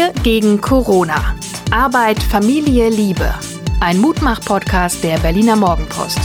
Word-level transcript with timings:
Wir 0.00 0.14
gegen 0.22 0.62
Corona. 0.62 1.34
Arbeit, 1.70 2.22
Familie, 2.22 2.88
Liebe. 2.88 3.34
Ein 3.80 3.98
Mutmach-Podcast 3.98 5.04
der 5.04 5.18
Berliner 5.18 5.56
Morgenpost. 5.56 6.18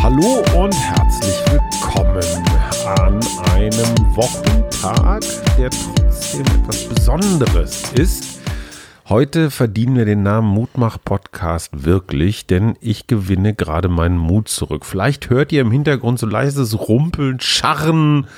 Hallo 0.00 0.44
und 0.56 0.72
herzlich 0.72 1.34
willkommen 1.50 2.22
an 2.84 3.20
einem 3.50 4.14
Wochentag, 4.14 5.24
der 5.58 5.70
trotzdem 5.70 6.46
etwas 6.46 6.84
Besonderes 6.84 7.82
ist. 7.94 8.29
Heute 9.10 9.50
verdienen 9.50 9.96
wir 9.96 10.04
den 10.04 10.22
Namen 10.22 10.46
Mutmach 10.46 10.96
Podcast 11.04 11.84
wirklich, 11.84 12.46
denn 12.46 12.76
ich 12.80 13.08
gewinne 13.08 13.54
gerade 13.54 13.88
meinen 13.88 14.16
Mut 14.16 14.46
zurück. 14.46 14.86
Vielleicht 14.86 15.30
hört 15.30 15.50
ihr 15.50 15.62
im 15.62 15.72
Hintergrund 15.72 16.20
so 16.20 16.26
leises 16.26 16.78
Rumpeln, 16.78 17.40
Scharren, 17.40 18.28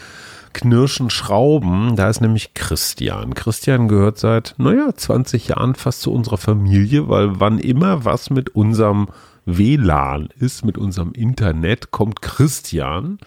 Knirschen, 0.55 1.11
Schrauben. 1.11 1.95
Da 1.97 2.09
ist 2.09 2.23
nämlich 2.23 2.55
Christian. 2.55 3.35
Christian 3.35 3.87
gehört 3.87 4.17
seit, 4.17 4.55
naja, 4.57 4.95
20 4.97 5.49
Jahren 5.49 5.75
fast 5.75 6.01
zu 6.01 6.11
unserer 6.11 6.39
Familie, 6.39 7.07
weil 7.07 7.39
wann 7.39 7.59
immer 7.59 8.07
was 8.07 8.31
mit 8.31 8.57
unserem 8.57 9.09
WLAN 9.45 10.31
ist, 10.39 10.65
mit 10.65 10.79
unserem 10.79 11.13
Internet, 11.13 11.91
kommt 11.91 12.23
Christian 12.23 13.19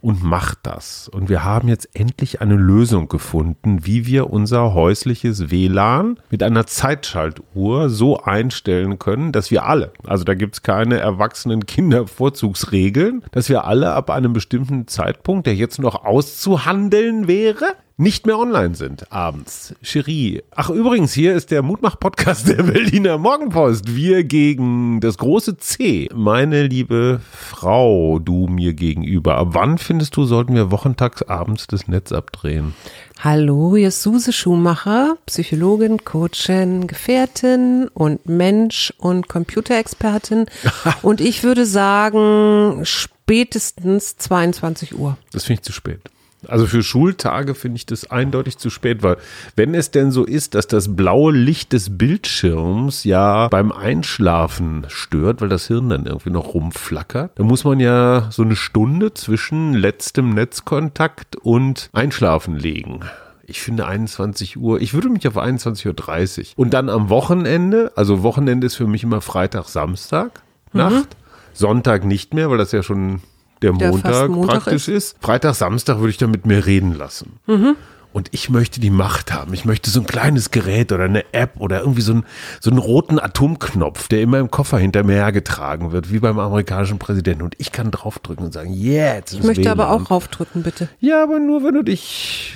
und 0.00 0.22
macht 0.22 0.58
das. 0.62 1.08
Und 1.08 1.28
wir 1.28 1.44
haben 1.44 1.68
jetzt 1.68 1.88
endlich 1.94 2.40
eine 2.40 2.54
Lösung 2.54 3.08
gefunden, 3.08 3.84
wie 3.86 4.06
wir 4.06 4.30
unser 4.30 4.74
häusliches 4.74 5.50
WLAN 5.50 6.18
mit 6.30 6.42
einer 6.42 6.66
Zeitschaltuhr 6.66 7.90
so 7.90 8.20
einstellen 8.20 8.98
können, 8.98 9.32
dass 9.32 9.50
wir 9.50 9.66
alle, 9.66 9.92
also 10.06 10.24
da 10.24 10.34
gibt 10.34 10.54
es 10.56 10.62
keine 10.62 10.98
erwachsenen 10.98 11.66
Kindervorzugsregeln, 11.66 13.24
dass 13.30 13.48
wir 13.48 13.64
alle 13.64 13.92
ab 13.92 14.10
einem 14.10 14.32
bestimmten 14.32 14.86
Zeitpunkt, 14.86 15.46
der 15.46 15.54
jetzt 15.54 15.78
noch 15.78 16.04
auszuhandeln 16.04 17.26
wäre, 17.28 17.74
nicht 17.98 18.26
mehr 18.26 18.38
online 18.38 18.74
sind 18.74 19.10
abends. 19.10 19.74
Cherie. 19.82 20.42
Ach, 20.54 20.68
übrigens, 20.68 21.14
hier 21.14 21.34
ist 21.34 21.50
der 21.50 21.62
Mutmach-Podcast 21.62 22.46
der 22.46 22.62
Berliner 22.62 23.16
Morgenpost. 23.16 23.96
Wir 23.96 24.22
gegen 24.24 25.00
das 25.00 25.16
große 25.16 25.56
C. 25.56 26.10
Meine 26.14 26.66
liebe 26.66 27.22
Frau, 27.32 28.18
du 28.18 28.48
mir 28.48 28.74
gegenüber. 28.74 29.38
Ab 29.38 29.48
wann 29.52 29.78
findest 29.78 30.14
du, 30.14 30.26
sollten 30.26 30.54
wir 30.54 30.70
wochentags 30.70 31.22
abends 31.22 31.68
das 31.68 31.88
Netz 31.88 32.12
abdrehen? 32.12 32.74
Hallo, 33.20 33.76
hier 33.76 33.88
ist 33.88 34.02
Suse 34.02 34.34
Schumacher, 34.34 35.16
Psychologin, 35.24 36.04
Coachin, 36.04 36.86
Gefährtin 36.88 37.88
und 37.94 38.28
Mensch 38.28 38.92
und 38.98 39.28
Computerexpertin. 39.28 40.44
und 41.02 41.22
ich 41.22 41.44
würde 41.44 41.64
sagen, 41.64 42.82
spätestens 42.84 44.18
22 44.18 44.98
Uhr. 44.98 45.16
Das 45.32 45.44
finde 45.44 45.60
ich 45.60 45.64
zu 45.64 45.72
spät. 45.72 46.02
Also 46.48 46.66
für 46.66 46.82
Schultage 46.82 47.54
finde 47.54 47.76
ich 47.76 47.86
das 47.86 48.10
eindeutig 48.10 48.58
zu 48.58 48.70
spät, 48.70 49.02
weil 49.02 49.16
wenn 49.54 49.74
es 49.74 49.90
denn 49.90 50.10
so 50.10 50.24
ist, 50.24 50.54
dass 50.54 50.66
das 50.66 50.94
blaue 50.94 51.32
Licht 51.32 51.72
des 51.72 51.96
Bildschirms 51.98 53.04
ja 53.04 53.48
beim 53.48 53.72
Einschlafen 53.72 54.84
stört, 54.88 55.40
weil 55.40 55.48
das 55.48 55.66
Hirn 55.66 55.88
dann 55.88 56.06
irgendwie 56.06 56.30
noch 56.30 56.54
rumflackert, 56.54 57.38
dann 57.38 57.46
muss 57.46 57.64
man 57.64 57.80
ja 57.80 58.28
so 58.30 58.42
eine 58.42 58.56
Stunde 58.56 59.14
zwischen 59.14 59.74
letztem 59.74 60.30
Netzkontakt 60.30 61.36
und 61.36 61.90
Einschlafen 61.92 62.56
legen. 62.56 63.00
Ich 63.48 63.60
finde 63.60 63.86
21 63.86 64.56
Uhr, 64.56 64.80
ich 64.80 64.92
würde 64.92 65.08
mich 65.08 65.26
auf 65.28 65.36
21.30 65.36 66.38
Uhr. 66.40 66.44
Und 66.56 66.74
dann 66.74 66.88
am 66.88 67.08
Wochenende, 67.10 67.92
also 67.94 68.22
Wochenende 68.24 68.66
ist 68.66 68.74
für 68.74 68.88
mich 68.88 69.04
immer 69.04 69.20
Freitag, 69.20 69.66
Samstag, 69.66 70.42
mhm. 70.72 70.80
Nacht. 70.80 71.16
Sonntag 71.56 72.04
nicht 72.04 72.34
mehr, 72.34 72.50
weil 72.50 72.58
das 72.58 72.72
ja 72.72 72.82
schon 72.82 73.22
der, 73.62 73.72
der 73.72 73.90
Montag, 73.90 74.30
Montag, 74.30 74.62
praktisch 74.62 74.88
ist. 74.88 75.12
ist. 75.12 75.16
Freitag, 75.20 75.54
Samstag 75.54 75.98
würde 75.98 76.10
ich 76.10 76.18
dann 76.18 76.30
mit 76.30 76.46
mir 76.46 76.66
reden 76.66 76.94
lassen. 76.94 77.38
Mhm. 77.46 77.76
Und 78.12 78.28
ich 78.30 78.48
möchte 78.48 78.80
die 78.80 78.88
Macht 78.88 79.30
haben. 79.30 79.52
Ich 79.52 79.66
möchte 79.66 79.90
so 79.90 80.00
ein 80.00 80.06
kleines 80.06 80.50
Gerät 80.50 80.90
oder 80.90 81.04
eine 81.04 81.34
App 81.34 81.60
oder 81.60 81.80
irgendwie 81.80 82.00
so, 82.00 82.14
ein, 82.14 82.24
so 82.62 82.70
einen 82.70 82.78
roten 82.78 83.20
Atomknopf, 83.20 84.08
der 84.08 84.22
immer 84.22 84.38
im 84.38 84.50
Koffer 84.50 84.78
hinter 84.78 85.04
mir 85.04 85.16
hergetragen 85.16 85.92
wird, 85.92 86.10
wie 86.10 86.18
beim 86.18 86.38
amerikanischen 86.38 86.98
Präsidenten. 86.98 87.42
Und 87.42 87.56
ich 87.58 87.72
kann 87.72 87.90
draufdrücken 87.90 88.46
und 88.46 88.52
sagen, 88.52 88.72
jetzt. 88.72 89.34
Yeah, 89.34 89.40
ich 89.40 89.46
möchte 89.46 89.70
aber 89.70 89.90
auch 89.90 90.10
raufdrücken, 90.10 90.62
bitte. 90.62 90.88
Ja, 90.98 91.22
aber 91.22 91.38
nur, 91.40 91.62
wenn 91.62 91.74
du 91.74 91.82
dich 91.82 92.54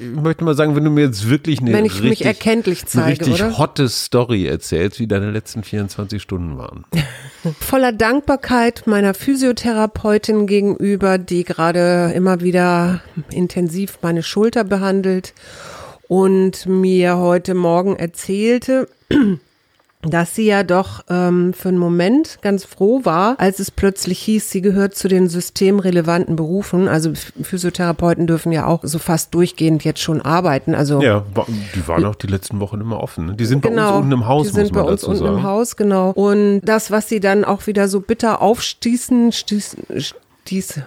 ich 0.00 0.20
möchte 0.20 0.44
mal 0.44 0.54
sagen, 0.54 0.76
wenn 0.76 0.84
du 0.84 0.90
mir 0.90 1.04
jetzt 1.04 1.28
wirklich 1.28 1.60
eine, 1.60 1.72
wenn 1.72 1.84
ich 1.84 1.94
richtig, 1.94 2.10
mich 2.10 2.24
erkenntlich 2.24 2.86
zeige, 2.86 3.24
eine 3.24 3.28
richtig 3.28 3.34
oder? 3.34 3.58
hotte 3.58 3.88
Story 3.88 4.46
erzählst, 4.46 5.00
wie 5.00 5.06
deine 5.06 5.30
letzten 5.30 5.62
24 5.62 6.20
Stunden 6.20 6.58
waren. 6.58 6.84
Voller 7.60 7.92
Dankbarkeit 7.92 8.86
meiner 8.86 9.14
Physiotherapeutin 9.14 10.46
gegenüber, 10.46 11.18
die 11.18 11.44
gerade 11.44 12.12
immer 12.14 12.40
wieder 12.40 13.00
intensiv 13.30 13.98
meine 14.02 14.22
Schulter 14.22 14.64
behandelt 14.64 15.34
und 16.08 16.66
mir 16.66 17.16
heute 17.16 17.54
Morgen 17.54 17.96
erzählte, 17.96 18.88
dass 20.10 20.34
sie 20.34 20.46
ja 20.46 20.62
doch 20.62 21.04
ähm, 21.08 21.52
für 21.52 21.68
einen 21.68 21.78
Moment 21.78 22.38
ganz 22.42 22.64
froh 22.64 23.00
war, 23.04 23.36
als 23.38 23.58
es 23.58 23.70
plötzlich 23.70 24.18
hieß, 24.20 24.50
sie 24.50 24.60
gehört 24.60 24.94
zu 24.94 25.08
den 25.08 25.28
systemrelevanten 25.28 26.36
Berufen. 26.36 26.88
Also 26.88 27.12
Physiotherapeuten 27.14 28.26
dürfen 28.26 28.52
ja 28.52 28.66
auch 28.66 28.80
so 28.82 28.98
fast 28.98 29.34
durchgehend 29.34 29.84
jetzt 29.84 30.00
schon 30.00 30.20
arbeiten. 30.20 30.74
Also 30.74 31.00
ja, 31.00 31.24
die 31.74 31.86
waren 31.88 32.04
auch 32.04 32.14
die 32.14 32.26
letzten 32.26 32.60
Wochen 32.60 32.80
immer 32.80 33.00
offen. 33.00 33.26
Ne? 33.26 33.34
Die 33.34 33.46
sind 33.46 33.62
genau, 33.62 33.74
bei 33.74 33.80
uns 33.80 33.86
genau, 33.88 33.98
unten 33.98 34.12
im 34.12 34.26
Haus. 34.26 34.46
Die 34.48 34.52
sind 34.54 34.72
bei 34.72 34.82
uns 34.82 35.04
unten 35.04 35.18
sagen. 35.18 35.38
im 35.38 35.42
Haus, 35.42 35.76
genau. 35.76 36.10
Und 36.10 36.60
das, 36.62 36.90
was 36.90 37.08
sie 37.08 37.20
dann 37.20 37.44
auch 37.44 37.66
wieder 37.66 37.88
so 37.88 38.00
bitter 38.00 38.42
aufstießen, 38.42 39.32
stieß, 39.32 39.76
stieß 40.44 40.80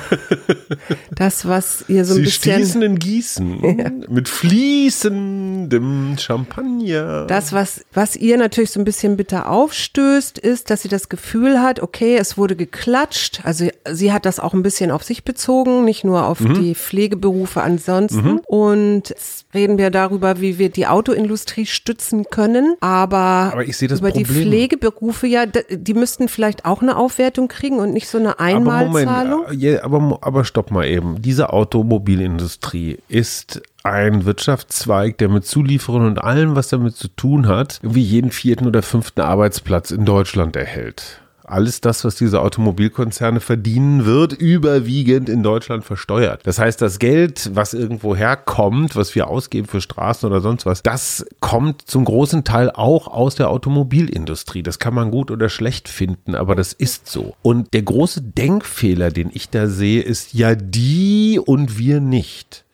das, 1.10 1.46
was 1.46 1.84
ihr 1.88 2.04
so 2.04 2.14
ein 2.14 2.16
Sie 2.16 2.22
bisschen. 2.22 2.54
stießen 2.54 2.82
in 2.82 2.98
Gießen 2.98 3.60
ja. 3.78 3.90
mit 4.08 4.28
fließendem 4.28 6.16
Champagner. 6.18 7.26
Das, 7.26 7.52
was, 7.52 7.84
was 7.92 8.16
ihr 8.16 8.36
natürlich 8.36 8.70
so 8.70 8.80
ein 8.80 8.84
bisschen 8.84 9.16
bitter 9.16 9.50
aufstößt, 9.50 10.38
ist, 10.38 10.70
dass 10.70 10.82
sie 10.82 10.88
das 10.88 11.08
Gefühl 11.08 11.60
hat, 11.60 11.80
okay, 11.80 12.16
es 12.16 12.36
wurde 12.36 12.56
geklatscht. 12.56 13.40
Also 13.44 13.68
sie 13.90 14.12
hat 14.12 14.26
das 14.26 14.40
auch 14.40 14.54
ein 14.54 14.62
bisschen 14.62 14.90
auf 14.90 15.02
sich 15.02 15.24
bezogen, 15.24 15.84
nicht 15.84 16.04
nur 16.04 16.26
auf 16.26 16.40
mhm. 16.40 16.54
die 16.54 16.74
Pflegeberufe 16.74 17.62
ansonsten. 17.62 18.32
Mhm. 18.32 18.40
Und 18.46 19.08
jetzt 19.10 19.46
reden 19.54 19.78
wir 19.78 19.90
darüber, 19.90 20.40
wie 20.40 20.58
wir 20.58 20.68
die 20.68 20.86
Autoindustrie 20.86 21.66
stützen 21.66 22.24
können. 22.30 22.76
Aber, 22.80 23.50
aber 23.52 23.64
ich 23.64 23.76
sehe 23.76 23.88
das 23.88 24.00
über 24.00 24.10
Problem. 24.10 24.26
die 24.26 24.32
Pflegeberufe, 24.32 25.26
ja, 25.26 25.44
die 25.46 25.94
müssten 25.94 26.28
vielleicht 26.28 26.64
auch 26.64 26.82
eine 26.82 26.96
Aufwertung 26.96 27.48
kriegen 27.48 27.78
und 27.78 27.92
nicht 27.92 28.08
so 28.08 28.18
eine 28.18 28.38
Einmalzahlung. 28.38 29.44
Aber 29.44 29.54
Moment, 29.54 29.62
ja, 29.62 29.82
aber, 29.86 30.18
aber 30.20 30.44
stopp 30.44 30.70
mal 30.70 30.86
eben. 30.86 31.22
Diese 31.22 31.52
Automobilindustrie 31.52 32.98
ist 33.08 33.62
ein 33.84 34.24
Wirtschaftszweig, 34.24 35.16
der 35.18 35.28
mit 35.28 35.46
Zulieferern 35.46 36.06
und 36.06 36.18
allem, 36.18 36.56
was 36.56 36.68
damit 36.68 36.96
zu 36.96 37.08
tun 37.08 37.46
hat, 37.46 37.78
irgendwie 37.82 38.02
jeden 38.02 38.32
vierten 38.32 38.66
oder 38.66 38.82
fünften 38.82 39.20
Arbeitsplatz 39.20 39.92
in 39.92 40.04
Deutschland 40.04 40.56
erhält 40.56 41.20
alles 41.48 41.80
das, 41.80 42.04
was 42.04 42.16
diese 42.16 42.40
Automobilkonzerne 42.40 43.40
verdienen, 43.40 44.04
wird 44.04 44.32
überwiegend 44.32 45.28
in 45.28 45.42
Deutschland 45.42 45.84
versteuert. 45.84 46.40
Das 46.44 46.58
heißt, 46.58 46.82
das 46.82 46.98
Geld, 46.98 47.50
was 47.54 47.74
irgendwo 47.74 48.16
herkommt, 48.16 48.96
was 48.96 49.14
wir 49.14 49.28
ausgeben 49.28 49.66
für 49.66 49.80
Straßen 49.80 50.28
oder 50.28 50.40
sonst 50.40 50.66
was, 50.66 50.82
das 50.82 51.24
kommt 51.40 51.82
zum 51.82 52.04
großen 52.04 52.44
Teil 52.44 52.70
auch 52.70 53.08
aus 53.08 53.36
der 53.36 53.50
Automobilindustrie. 53.50 54.62
Das 54.62 54.78
kann 54.78 54.94
man 54.94 55.10
gut 55.10 55.30
oder 55.30 55.48
schlecht 55.48 55.88
finden, 55.88 56.34
aber 56.34 56.54
das 56.54 56.72
ist 56.72 57.08
so. 57.08 57.34
Und 57.42 57.74
der 57.74 57.82
große 57.82 58.22
Denkfehler, 58.22 59.10
den 59.10 59.30
ich 59.32 59.48
da 59.48 59.68
sehe, 59.68 60.02
ist 60.02 60.34
ja 60.34 60.54
die 60.54 61.40
und 61.44 61.78
wir 61.78 62.00
nicht. 62.00 62.65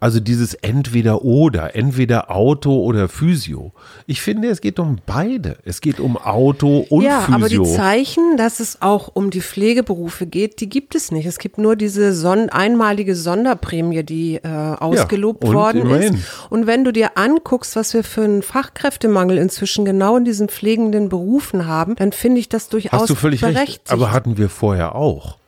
Also 0.00 0.18
dieses 0.18 0.54
entweder 0.54 1.22
oder, 1.22 1.76
entweder 1.76 2.30
Auto 2.30 2.82
oder 2.82 3.10
Physio. 3.10 3.72
Ich 4.06 4.22
finde, 4.22 4.48
es 4.48 4.62
geht 4.62 4.78
um 4.78 4.96
beide. 5.04 5.58
Es 5.64 5.82
geht 5.82 6.00
um 6.00 6.16
Auto 6.16 6.86
und 6.88 7.02
ja, 7.02 7.20
Physio. 7.20 7.30
Ja, 7.30 7.36
aber 7.36 7.48
die 7.50 7.76
Zeichen, 7.76 8.38
dass 8.38 8.60
es 8.60 8.80
auch 8.80 9.10
um 9.12 9.30
die 9.30 9.42
Pflegeberufe 9.42 10.26
geht, 10.26 10.60
die 10.62 10.70
gibt 10.70 10.94
es 10.94 11.12
nicht. 11.12 11.26
Es 11.26 11.38
gibt 11.38 11.58
nur 11.58 11.76
diese 11.76 12.14
son 12.14 12.48
einmalige 12.48 13.14
Sonderprämie, 13.14 14.02
die 14.02 14.36
äh, 14.36 14.48
ausgelobt 14.48 15.44
ja, 15.44 15.52
worden 15.52 15.82
immerhin. 15.82 16.14
ist. 16.14 16.24
Und 16.48 16.66
wenn 16.66 16.82
du 16.82 16.92
dir 16.92 17.18
anguckst, 17.18 17.76
was 17.76 17.92
wir 17.92 18.02
für 18.02 18.22
einen 18.22 18.42
Fachkräftemangel 18.42 19.36
inzwischen 19.36 19.84
genau 19.84 20.16
in 20.16 20.24
diesen 20.24 20.48
pflegenden 20.48 21.10
Berufen 21.10 21.66
haben, 21.66 21.94
dann 21.96 22.12
finde 22.12 22.40
ich 22.40 22.48
das 22.48 22.70
durchaus 22.70 23.02
Hast 23.02 23.10
du 23.10 23.14
völlig 23.14 23.42
berechtigt. 23.42 23.80
Recht. 23.80 23.92
Aber 23.92 24.12
hatten 24.12 24.38
wir 24.38 24.48
vorher 24.48 24.94
auch. 24.94 25.39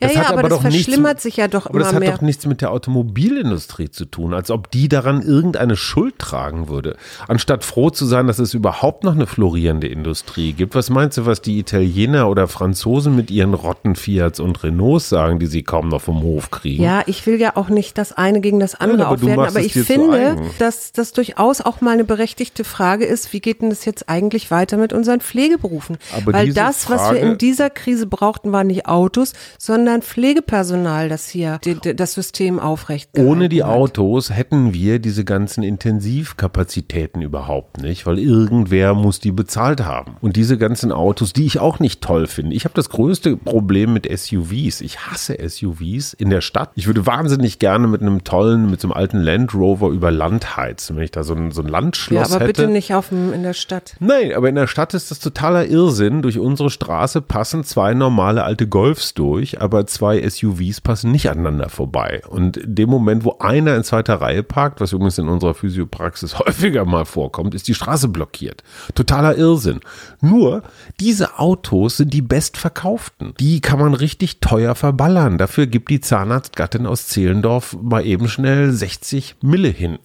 Das 0.00 0.12
ja, 0.14 0.20
ja, 0.22 0.28
hat 0.28 0.32
aber, 0.32 0.42
das 0.48 0.50
doch 0.58 0.62
nichts- 0.64 0.84
verschlimmert 0.84 1.20
sich 1.20 1.36
ja 1.36 1.48
doch 1.48 1.66
Aber 1.66 1.78
das 1.78 1.88
immer 1.88 1.96
hat 1.96 2.00
mehr. 2.02 2.12
doch 2.12 2.20
nichts 2.22 2.46
mit 2.46 2.60
der 2.60 2.70
Automobilindustrie 2.72 3.90
zu 3.90 4.04
tun, 4.04 4.34
als 4.34 4.50
ob 4.50 4.70
die 4.70 4.88
daran 4.88 5.22
irgendeine 5.22 5.76
Schuld 5.76 6.18
tragen 6.18 6.68
würde. 6.68 6.96
Anstatt 7.28 7.64
froh 7.64 7.90
zu 7.90 8.06
sein, 8.06 8.26
dass 8.26 8.38
es 8.38 8.54
überhaupt 8.54 9.04
noch 9.04 9.14
eine 9.14 9.26
florierende 9.26 9.88
Industrie 9.88 10.52
gibt. 10.52 10.74
Was 10.74 10.90
meinst 10.90 11.18
du, 11.18 11.26
was 11.26 11.40
die 11.42 11.58
Italiener 11.58 12.28
oder 12.28 12.48
Franzosen 12.48 13.14
mit 13.16 13.30
ihren 13.30 13.54
Rotten 13.54 13.96
Fiats 13.96 14.40
und 14.40 14.62
Renaults 14.62 15.08
sagen, 15.08 15.38
die 15.38 15.46
sie 15.46 15.62
kaum 15.62 15.88
noch 15.88 16.00
vom 16.02 16.22
Hof 16.22 16.50
kriegen? 16.50 16.82
Ja, 16.82 17.02
ich 17.06 17.26
will 17.26 17.40
ja 17.40 17.56
auch 17.56 17.68
nicht 17.68 17.98
das 17.98 18.12
eine 18.12 18.40
gegen 18.40 18.60
das 18.60 18.74
andere 18.74 18.98
Nein, 18.98 19.06
aber 19.06 19.14
aufwerten, 19.16 19.44
aber 19.44 19.60
ich 19.60 19.72
finde, 19.72 20.36
dass 20.58 20.92
das 20.92 21.12
durchaus 21.12 21.60
auch 21.60 21.80
mal 21.80 21.92
eine 21.92 22.04
berechtigte 22.04 22.64
Frage 22.64 23.04
ist, 23.04 23.32
wie 23.32 23.40
geht 23.40 23.62
denn 23.62 23.70
das 23.70 23.84
jetzt 23.84 24.08
eigentlich 24.08 24.50
weiter 24.50 24.76
mit 24.76 24.92
unseren 24.92 25.20
Pflegeberufen? 25.20 25.98
Aber 26.16 26.32
Weil 26.32 26.52
das, 26.52 26.88
was 26.90 27.00
wir 27.02 27.06
Frage- 27.06 27.18
in 27.18 27.38
dieser 27.38 27.70
Krise 27.70 28.06
brauchten, 28.06 28.52
waren 28.52 28.66
nicht 28.68 28.86
Autos, 28.86 29.32
sondern 29.62 30.00
Pflegepersonal, 30.00 31.10
das 31.10 31.28
hier 31.28 31.60
das 31.96 32.14
System 32.14 32.58
aufrecht 32.58 33.10
Ohne 33.18 33.50
die 33.50 33.62
hat. 33.62 33.70
Autos 33.70 34.30
hätten 34.30 34.72
wir 34.72 35.00
diese 35.00 35.26
ganzen 35.26 35.62
Intensivkapazitäten 35.62 37.20
überhaupt 37.20 37.82
nicht, 37.82 38.06
weil 38.06 38.18
irgendwer 38.18 38.94
muss 38.94 39.20
die 39.20 39.32
bezahlt 39.32 39.84
haben. 39.84 40.16
Und 40.22 40.36
diese 40.36 40.56
ganzen 40.56 40.92
Autos, 40.92 41.34
die 41.34 41.44
ich 41.44 41.58
auch 41.58 41.78
nicht 41.78 42.00
toll 42.00 42.26
finde. 42.26 42.56
Ich 42.56 42.64
habe 42.64 42.74
das 42.74 42.88
größte 42.88 43.36
Problem 43.36 43.92
mit 43.92 44.08
SUVs. 44.10 44.80
Ich 44.80 45.00
hasse 45.00 45.36
SUVs 45.46 46.14
in 46.14 46.30
der 46.30 46.40
Stadt. 46.40 46.70
Ich 46.76 46.86
würde 46.86 47.04
wahnsinnig 47.04 47.58
gerne 47.58 47.86
mit 47.86 48.00
einem 48.00 48.24
tollen, 48.24 48.70
mit 48.70 48.80
so 48.80 48.88
einem 48.88 48.94
alten 48.94 49.18
Land 49.18 49.52
Rover 49.52 49.88
über 49.88 50.10
Land 50.10 50.56
heizen, 50.56 50.96
wenn 50.96 51.04
ich 51.04 51.10
da 51.10 51.22
so 51.22 51.34
ein, 51.34 51.50
so 51.50 51.60
ein 51.60 51.66
Ja, 51.66 51.72
Landschloss 51.72 52.32
aber 52.32 52.46
hätte. 52.46 52.62
bitte 52.62 52.68
nicht 52.68 52.94
auf 52.94 53.10
dem, 53.10 53.34
in 53.34 53.42
der 53.42 53.52
Stadt. 53.52 53.94
Nein, 54.00 54.32
aber 54.34 54.48
in 54.48 54.54
der 54.54 54.68
Stadt 54.68 54.94
ist 54.94 55.10
das 55.10 55.18
totaler 55.18 55.66
Irrsinn. 55.66 56.22
Durch 56.22 56.38
unsere 56.38 56.70
Straße 56.70 57.20
passen 57.20 57.62
zwei 57.64 57.92
normale 57.92 58.42
alte 58.44 58.66
Golfs 58.66 59.12
durch, 59.12 59.49
aber 59.58 59.86
zwei 59.86 60.28
SUVs 60.28 60.80
passen 60.80 61.10
nicht 61.10 61.30
aneinander 61.30 61.68
vorbei. 61.68 62.22
Und 62.28 62.56
in 62.58 62.74
dem 62.74 62.90
Moment, 62.90 63.24
wo 63.24 63.36
einer 63.38 63.74
in 63.74 63.84
zweiter 63.84 64.20
Reihe 64.20 64.42
parkt, 64.42 64.80
was 64.80 64.92
übrigens 64.92 65.18
in 65.18 65.28
unserer 65.28 65.54
Physiopraxis 65.54 66.38
häufiger 66.38 66.84
mal 66.84 67.04
vorkommt, 67.04 67.54
ist 67.54 67.68
die 67.68 67.74
Straße 67.74 68.08
blockiert. 68.08 68.62
Totaler 68.94 69.36
Irrsinn. 69.36 69.80
Nur, 70.20 70.62
diese 71.00 71.38
Autos 71.38 71.96
sind 71.96 72.12
die 72.12 72.22
bestverkauften. 72.22 73.34
Die 73.40 73.60
kann 73.60 73.78
man 73.78 73.94
richtig 73.94 74.40
teuer 74.40 74.74
verballern. 74.74 75.38
Dafür 75.38 75.66
gibt 75.66 75.90
die 75.90 76.00
Zahnarztgattin 76.00 76.86
aus 76.86 77.06
Zehlendorf 77.08 77.76
mal 77.80 78.04
eben 78.04 78.28
schnell 78.28 78.72
60 78.72 79.36
Mille 79.42 79.68
hin. 79.68 79.98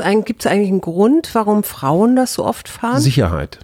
Eigentlich, 0.00 0.24
gibt's 0.26 0.46
eigentlich 0.46 0.70
einen 0.70 0.80
Grund, 0.80 1.34
warum 1.34 1.64
Frauen 1.64 2.16
das 2.16 2.34
so 2.34 2.44
oft 2.44 2.68
fahren? 2.68 3.00
Sicherheit. 3.00 3.58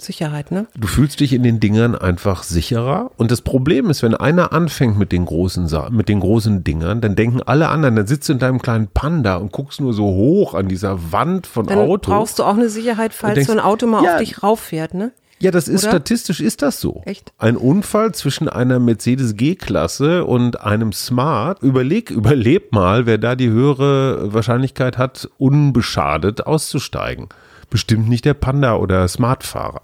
Sicherheit, 0.00 0.52
ne? 0.52 0.66
Du 0.76 0.86
fühlst 0.86 1.20
dich 1.20 1.32
in 1.32 1.42
den 1.42 1.60
Dingern 1.60 1.94
einfach 1.96 2.44
sicherer. 2.44 3.10
Und 3.16 3.30
das 3.30 3.42
Problem 3.42 3.90
ist, 3.90 4.02
wenn 4.02 4.14
einer 4.14 4.52
anfängt 4.52 4.98
mit 4.98 5.10
den 5.10 5.24
großen, 5.24 5.66
Sa 5.66 5.90
mit 5.90 6.08
den 6.08 6.20
großen 6.20 6.62
Dingern, 6.62 7.00
dann 7.00 7.16
denken 7.16 7.42
alle 7.42 7.68
anderen, 7.68 7.96
dann 7.96 8.06
sitzt 8.06 8.28
du 8.28 8.34
in 8.34 8.38
deinem 8.38 8.62
kleinen 8.62 8.88
Panda 8.88 9.36
und 9.36 9.50
guckst 9.50 9.80
nur 9.80 9.92
so 9.92 10.04
hoch 10.04 10.54
an 10.54 10.68
dieser 10.68 11.12
Wand 11.12 11.46
von 11.46 11.66
Dann 11.66 11.78
Autos. 11.78 12.12
brauchst 12.12 12.38
du 12.38 12.44
auch 12.44 12.54
eine 12.54 12.68
Sicherheit, 12.68 13.12
falls 13.12 13.34
denkst, 13.34 13.48
so 13.48 13.52
ein 13.52 13.60
Auto 13.60 13.86
mal 13.86 14.04
ja, 14.04 14.14
auf 14.14 14.20
dich 14.20 14.42
rauffährt, 14.42 14.94
ne? 14.94 15.12
ja, 15.40 15.50
das 15.50 15.68
ist 15.68 15.84
Oder? 15.84 15.92
statistisch 15.92 16.40
ist 16.40 16.62
das 16.62 16.80
so. 16.80 17.02
Echt? 17.04 17.32
Ein 17.38 17.56
Unfall 17.56 18.12
zwischen 18.12 18.48
einer 18.48 18.78
Mercedes 18.78 19.36
G-Klasse 19.36 20.24
und 20.24 20.60
einem 20.60 20.92
Smart. 20.92 21.62
Überleg, 21.62 22.10
überleb 22.12 22.72
mal, 22.72 23.06
wer 23.06 23.18
da 23.18 23.36
die 23.36 23.48
höhere 23.48 24.32
Wahrscheinlichkeit 24.32 24.98
hat, 24.98 25.28
unbeschadet 25.38 26.46
auszusteigen. 26.46 27.28
Bestimmt 27.70 28.08
nicht 28.08 28.24
der 28.24 28.34
Panda 28.34 28.76
oder 28.76 29.06
Smart-Fahrer. 29.08 29.82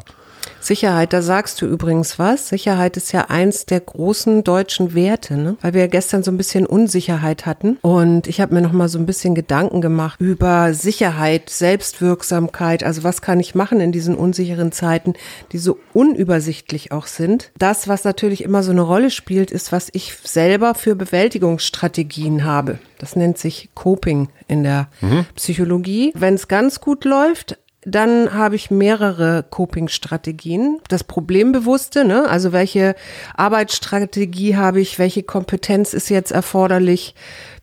Sicherheit, 0.65 1.13
da 1.13 1.21
sagst 1.21 1.61
du 1.61 1.67
übrigens 1.67 2.19
was. 2.19 2.49
Sicherheit 2.49 2.97
ist 2.97 3.13
ja 3.13 3.27
eins 3.29 3.67
der 3.67 3.81
großen 3.81 4.45
deutschen 4.45 4.95
Werte, 4.95 5.37
ne? 5.37 5.57
weil 5.61 5.75
wir 5.75 5.83
ja 5.83 5.87
gestern 5.89 6.23
so 6.23 6.31
ein 6.31 6.39
bisschen 6.39 6.65
Unsicherheit 6.65 7.45
hatten. 7.45 7.77
Und 7.83 8.27
ich 8.27 8.41
habe 8.41 8.55
mir 8.55 8.63
noch 8.63 8.73
mal 8.73 8.89
so 8.89 8.99
ein 8.99 9.05
bisschen 9.05 9.35
Gedanken 9.35 9.83
gemacht 9.83 10.19
über 10.21 10.73
Sicherheit, 10.73 11.51
Selbstwirksamkeit. 11.51 12.83
Also 12.83 13.05
was 13.05 13.21
kann 13.21 13.41
ich 13.41 13.55
machen 13.55 13.81
in 13.81 13.93
diesen 13.93 14.15
unsicheren 14.15 14.73
Zeiten, 14.73 15.13
die 15.53 15.59
so 15.59 15.79
unübersichtlich 15.93 16.93
auch 16.93 17.07
sind. 17.07 17.53
Das, 17.59 17.87
was 17.87 18.05
natürlich 18.05 18.43
immer 18.43 18.63
so 18.63 18.71
eine 18.71 18.83
Rolle 18.83 19.11
spielt, 19.11 19.51
ist, 19.51 19.71
was 19.71 19.91
ich 19.93 20.15
selber 20.25 20.75
für 20.75 20.95
Bewältigungsstrategien 20.95 22.45
habe. 22.45 22.79
Das 22.99 23.17
nennt 23.17 23.37
sich 23.37 23.69
Coping 23.75 24.31
in 24.49 24.63
der 24.63 24.89
Psychologie. 25.35 26.13
Wenn 26.15 26.35
es 26.35 26.49
ganz 26.49 26.81
gut 26.81 27.05
läuft, 27.05 27.59
dann 27.87 28.33
habe 28.33 28.57
ich 28.57 28.71
mehrere 28.71 29.45
Coping-Strategien. 29.49 30.81
Das 30.89 31.05
Problembewusste, 31.05 32.05
ne? 32.05 32.29
also 32.29 32.53
welche 32.53 32.95
Arbeitsstrategie 33.37 34.57
habe 34.57 34.81
ich, 34.81 34.99
welche 34.99 35.23
Kompetenz 35.23 35.95
ist 35.95 36.09
jetzt 36.09 36.33
erforderlich, 36.33 37.15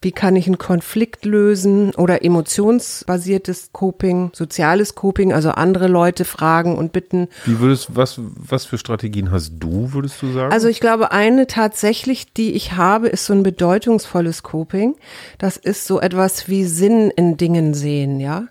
wie 0.02 0.12
kann 0.12 0.36
ich 0.36 0.48
einen 0.48 0.58
Konflikt 0.58 1.26
lösen 1.26 1.94
oder 1.94 2.24
emotionsbasiertes 2.24 3.70
Coping, 3.72 4.32
soziales 4.34 4.96
Coping, 4.96 5.32
also 5.32 5.52
andere 5.52 5.88
Leute 5.88 6.26
fragen 6.26 6.76
und 6.76 6.92
bitten. 6.92 7.28
Wie 7.46 7.60
würdest, 7.60 7.96
was, 7.96 8.20
was 8.20 8.66
für 8.66 8.80
Strategien 8.80 9.32
hast 9.32 9.54
du, 9.60 9.94
würdest 9.94 10.22
du 10.22 10.32
sagen? 10.32 10.52
Also 10.52 10.68
ich 10.70 10.80
glaube, 10.80 11.12
eine 11.12 11.46
tatsächlich, 11.46 12.34
die 12.34 12.54
ich 12.54 12.74
habe, 12.74 13.10
ist 13.10 13.26
so 13.26 13.34
ein 13.34 13.44
bedeutungsvolles 13.44 14.42
Coping. 14.42 14.96
Das 15.38 15.58
ist 15.58 15.86
so 15.86 16.00
etwas 16.00 16.48
wie 16.48 16.66
Sinn 16.66 17.12
in 17.12 17.38
Dingen 17.38 17.76
sehen, 17.76 18.20
ja. 18.20 18.46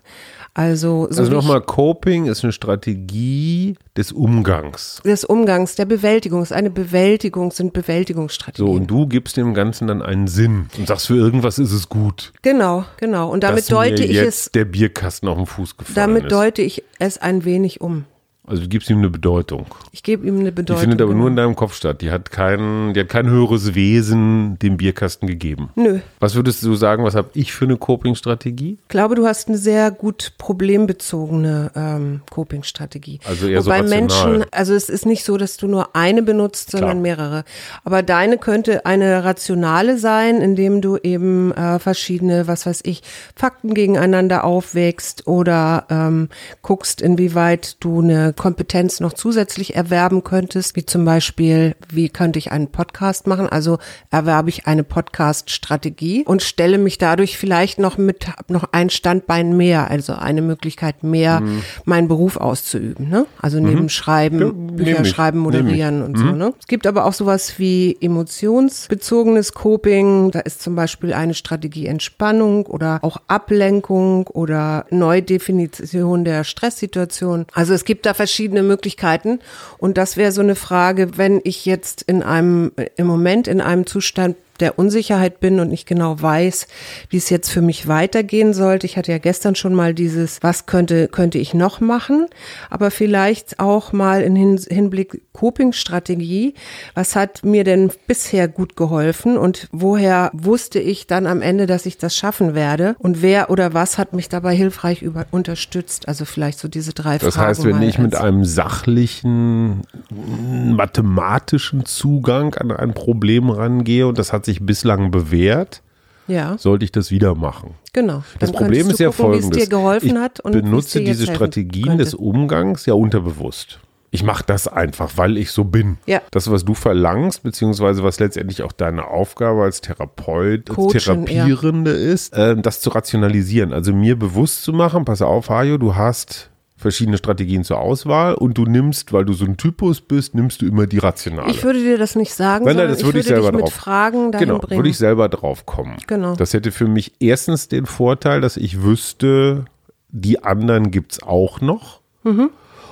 Also, 0.53 1.07
so 1.09 1.21
also 1.21 1.31
nochmal, 1.31 1.61
Coping 1.61 2.25
ist 2.25 2.43
eine 2.43 2.51
Strategie 2.51 3.75
des 3.95 4.11
Umgangs. 4.11 5.01
des 5.05 5.23
Umgangs, 5.23 5.75
der 5.75 5.85
Bewältigung, 5.85 6.43
ist 6.43 6.51
eine 6.51 6.69
Bewältigung, 6.69 7.51
sind 7.51 7.73
So, 7.73 7.81
Bewältigungsstrategien. 7.81 8.69
und 8.69 8.87
du 8.87 9.07
gibst 9.07 9.37
dem 9.37 9.53
Ganzen 9.53 9.87
dann 9.87 10.01
einen 10.01 10.27
Sinn 10.27 10.67
und 10.77 10.87
sagst, 10.87 11.07
für 11.07 11.15
irgendwas 11.15 11.57
ist 11.57 11.71
es 11.71 11.87
gut. 11.87 12.33
genau, 12.41 12.83
genau. 12.97 13.29
Und 13.29 13.43
damit 13.43 13.59
dass 13.59 13.67
deute 13.67 14.01
mir 14.01 14.09
ich 14.09 14.15
jetzt 14.15 14.47
es, 14.47 14.51
der 14.51 14.65
Bierkasten 14.65 15.29
auf 15.29 15.37
den 15.37 15.45
Fuß 15.45 15.77
gefallen 15.77 15.95
damit 15.95 16.23
ist. 16.23 16.31
deute 16.31 16.61
ich 16.61 16.83
es 16.99 17.17
ein 17.17 17.45
wenig 17.45 17.79
um. 17.79 18.05
Also 18.47 18.63
du 18.63 18.69
gibst 18.69 18.89
ihm 18.89 18.97
eine 18.97 19.09
Bedeutung. 19.11 19.67
Ich 19.91 20.01
gebe 20.01 20.25
ihm 20.25 20.39
eine 20.39 20.45
Die 20.45 20.51
Bedeutung. 20.51 20.81
findet 20.81 21.01
aber 21.01 21.11
genau. 21.11 21.21
nur 21.21 21.29
in 21.29 21.35
deinem 21.35 21.55
Kopf 21.55 21.75
statt. 21.75 22.01
Die 22.01 22.09
hat 22.09 22.31
kein, 22.31 22.93
die 22.93 22.99
hat 23.01 23.07
kein 23.07 23.29
höheres 23.29 23.75
Wesen 23.75 24.57
dem 24.57 24.77
Bierkasten 24.77 25.27
gegeben. 25.27 25.69
Nö. 25.75 25.99
Was 26.19 26.33
würdest 26.33 26.63
du 26.63 26.73
sagen, 26.73 27.03
was 27.03 27.13
habe 27.13 27.29
ich 27.35 27.53
für 27.53 27.65
eine 27.65 27.77
Coping-Strategie? 27.77 28.79
Ich 28.81 28.87
glaube, 28.87 29.13
du 29.13 29.27
hast 29.27 29.47
eine 29.47 29.57
sehr 29.57 29.91
gut 29.91 30.33
problembezogene 30.39 31.71
ähm, 31.75 32.21
Coping-Strategie. 32.31 33.19
Also 33.25 33.47
eher 33.47 33.61
so 33.61 33.67
Wobei 33.67 33.81
rational. 33.81 33.99
Menschen, 34.01 34.45
also 34.51 34.73
es 34.73 34.89
ist 34.89 35.05
nicht 35.05 35.23
so, 35.23 35.37
dass 35.37 35.57
du 35.57 35.67
nur 35.67 35.95
eine 35.95 36.23
benutzt, 36.23 36.71
sondern 36.71 37.01
Klar. 37.01 37.01
mehrere. 37.01 37.43
Aber 37.83 38.01
deine 38.01 38.39
könnte 38.39 38.87
eine 38.87 39.23
rationale 39.23 39.99
sein, 39.99 40.41
indem 40.41 40.81
du 40.81 40.97
eben 40.97 41.51
äh, 41.51 41.77
verschiedene, 41.77 42.47
was 42.47 42.65
weiß 42.65 42.81
ich, 42.85 43.03
Fakten 43.35 43.75
gegeneinander 43.75 44.43
aufwägst 44.43 45.27
oder 45.27 45.85
ähm, 45.91 46.29
guckst, 46.63 47.03
inwieweit 47.03 47.77
du 47.81 48.01
eine 48.01 48.30
Kompetenz 48.33 48.99
noch 48.99 49.13
zusätzlich 49.13 49.75
erwerben 49.75 50.23
könntest, 50.23 50.75
wie 50.75 50.85
zum 50.85 51.05
Beispiel, 51.05 51.75
wie 51.89 52.09
könnte 52.09 52.39
ich 52.39 52.51
einen 52.51 52.67
Podcast 52.67 53.27
machen? 53.27 53.47
Also 53.49 53.77
erwerbe 54.09 54.49
ich 54.49 54.67
eine 54.67 54.83
Podcast-Strategie 54.83 56.23
und 56.25 56.41
stelle 56.41 56.77
mich 56.77 56.97
dadurch 56.97 57.37
vielleicht 57.37 57.79
noch 57.79 57.97
mit 57.97 58.27
noch 58.47 58.69
ein 58.71 58.89
Standbein 58.89 59.57
mehr, 59.57 59.89
also 59.89 60.13
eine 60.13 60.41
Möglichkeit 60.41 61.03
mehr, 61.03 61.41
meinen 61.85 62.07
Beruf 62.07 62.37
auszuüben. 62.37 63.09
Ne? 63.09 63.25
Also 63.41 63.59
neben 63.59 63.89
Schreiben, 63.89 64.39
Ja, 64.39 64.49
Bücher 64.49 65.05
schreiben, 65.05 65.39
moderieren 65.39 66.01
und 66.01 66.17
so. 66.17 66.25
Ne? 66.25 66.53
Es 66.59 66.67
gibt 66.67 66.87
aber 66.87 67.05
auch 67.05 67.13
sowas 67.13 67.57
wie 67.59 67.97
emotionsbezogenes 67.99 69.53
Coping. 69.53 70.31
Da 70.31 70.39
ist 70.39 70.61
zum 70.61 70.75
Beispiel 70.75 71.13
eine 71.13 71.33
Strategie 71.33 71.87
Entspannung 71.87 72.65
oder 72.65 72.99
auch 73.01 73.17
Ablenkung 73.27 74.27
oder 74.27 74.85
Neudefinition 74.89 76.25
der 76.25 76.43
Stresssituation. 76.43 77.45
Also 77.53 77.73
es 77.73 77.85
gibt 77.85 78.05
da 78.05 78.13
verschiedene 78.21 78.61
Möglichkeiten. 78.61 79.39
Und 79.79 79.97
das 79.97 80.15
wäre 80.15 80.31
so 80.31 80.41
eine 80.41 80.53
Frage, 80.53 81.17
wenn 81.17 81.41
ich 81.43 81.65
jetzt 81.65 82.03
in 82.03 82.21
einem, 82.21 82.71
im 82.95 83.07
Moment 83.07 83.47
in 83.47 83.61
einem 83.61 83.87
Zustand 83.87 84.35
der 84.61 84.79
Unsicherheit 84.79 85.39
bin 85.39 85.59
und 85.59 85.69
nicht 85.69 85.87
genau 85.87 86.21
weiß, 86.21 86.67
wie 87.09 87.17
es 87.17 87.29
jetzt 87.29 87.49
für 87.49 87.61
mich 87.61 87.87
weitergehen 87.87 88.53
sollte. 88.53 88.85
Ich 88.85 88.97
hatte 88.97 89.11
ja 89.11 89.17
gestern 89.17 89.55
schon 89.55 89.73
mal 89.73 89.93
dieses, 89.93 90.41
was 90.41 90.65
könnte, 90.65 91.07
könnte 91.07 91.37
ich 91.37 91.53
noch 91.53 91.81
machen, 91.81 92.27
aber 92.69 92.91
vielleicht 92.91 93.59
auch 93.59 93.93
mal 93.93 94.21
in 94.21 94.35
Hin 94.35 94.59
Hinblick 94.69 95.21
Coping-Strategie. 95.33 96.53
Was 96.93 97.15
hat 97.15 97.43
mir 97.43 97.63
denn 97.63 97.91
bisher 98.07 98.47
gut 98.47 98.75
geholfen 98.75 99.37
und 99.37 99.67
woher 99.71 100.29
wusste 100.33 100.79
ich 100.79 101.07
dann 101.07 101.25
am 101.25 101.41
Ende, 101.41 101.65
dass 101.65 101.85
ich 101.85 101.97
das 101.97 102.15
schaffen 102.15 102.53
werde 102.53 102.95
und 102.99 103.21
wer 103.21 103.49
oder 103.49 103.73
was 103.73 103.97
hat 103.97 104.13
mich 104.13 104.29
dabei 104.29 104.55
hilfreich 104.55 105.01
über, 105.01 105.25
unterstützt? 105.31 106.07
Also 106.07 106.25
vielleicht 106.25 106.59
so 106.59 106.67
diese 106.67 106.93
drei 106.93 107.17
Das 107.17 107.35
Fragen. 107.35 107.47
heißt, 107.47 107.63
wenn 107.63 107.81
ich 107.81 107.97
mit 107.97 108.15
einem 108.15 108.43
sachlichen, 108.45 109.83
mathematischen 110.11 111.85
Zugang 111.85 112.53
an 112.55 112.71
ein 112.71 112.93
Problem 112.93 113.49
rangehe 113.49 114.07
und 114.07 114.17
das 114.17 114.33
hat 114.33 114.45
sich 114.45 114.50
bislang 114.59 115.11
bewährt, 115.11 115.81
ja, 116.27 116.57
sollte 116.57 116.85
ich 116.85 116.91
das 116.91 117.11
wieder 117.11 117.35
machen. 117.35 117.75
genau. 117.93 118.23
Das 118.39 118.51
Problem 118.51 118.89
ist 118.89 118.99
ja 118.99 119.07
gucken, 119.07 119.25
folgendes. 119.25 119.57
es 119.57 119.63
dir 119.63 119.69
geholfen 119.69 120.19
ich 120.23 120.51
benutze 120.51 121.03
diese 121.03 121.25
Strategien 121.25 121.87
könnte. 121.87 122.03
des 122.03 122.13
Umgangs 122.13 122.85
ja 122.85 122.93
unterbewusst. 122.93 123.79
Ich 124.13 124.23
mache 124.23 124.43
das 124.45 124.67
einfach, 124.67 125.13
weil 125.15 125.37
ich 125.37 125.51
so 125.51 125.63
bin. 125.63 125.97
Ja. 126.05 126.21
Das, 126.31 126.51
was 126.51 126.65
du 126.65 126.73
verlangst, 126.73 127.43
beziehungsweise 127.43 128.03
was 128.03 128.19
letztendlich 128.19 128.61
auch 128.61 128.73
deine 128.73 129.07
Aufgabe 129.07 129.63
als 129.63 129.79
Therapeut, 129.79 130.69
als 130.69 130.75
Coachin, 130.75 131.25
Therapierende 131.25 131.91
ist, 131.91 132.33
äh, 132.33 132.57
das 132.57 132.81
zu 132.81 132.89
rationalisieren. 132.89 133.71
Also 133.71 133.93
mir 133.93 134.19
bewusst 134.19 134.63
zu 134.63 134.73
machen, 134.73 135.05
pass 135.05 135.21
auf, 135.21 135.49
Hajo, 135.49 135.77
du 135.77 135.95
hast 135.95 136.50
verschiedene 136.81 137.17
Strategien 137.17 137.63
zur 137.63 137.79
Auswahl 137.79 138.33
und 138.35 138.57
du 138.57 138.65
nimmst, 138.65 139.13
weil 139.13 139.23
du 139.25 139.33
so 139.33 139.45
ein 139.45 139.57
Typus 139.57 140.01
bist, 140.01 140.35
nimmst 140.35 140.61
du 140.61 140.65
immer 140.65 140.87
die 140.87 140.97
rationale. 140.97 141.49
Ich 141.51 141.63
würde 141.63 141.79
dir 141.79 141.97
das 141.97 142.15
nicht 142.15 142.33
sagen, 142.33 142.65
Nein, 142.65 142.75
nein, 142.75 142.87
sondern 142.87 142.97
das 142.97 143.05
würde 143.05 143.19
ich 143.19 143.25
würde 143.29 143.41
selber 143.43 143.57
dich 143.57 143.65
mit 143.65 143.73
Fragen 143.73 144.31
dahin 144.31 144.47
Genau, 144.47 144.59
bringen. 144.59 144.79
würde 144.79 144.89
ich 144.89 144.97
selber 144.97 145.29
drauf 145.29 145.65
kommen. 145.65 145.97
Genau. 146.07 146.35
Das 146.35 146.53
hätte 146.53 146.71
für 146.71 146.87
mich 146.87 147.13
erstens 147.19 147.67
den 147.67 147.85
Vorteil, 147.85 148.41
dass 148.41 148.57
ich 148.57 148.81
wüsste, 148.83 149.65
die 150.09 150.43
anderen 150.43 150.91
gibt's 150.91 151.23
auch 151.23 151.61
noch. 151.61 152.01
Mhm. 152.23 152.49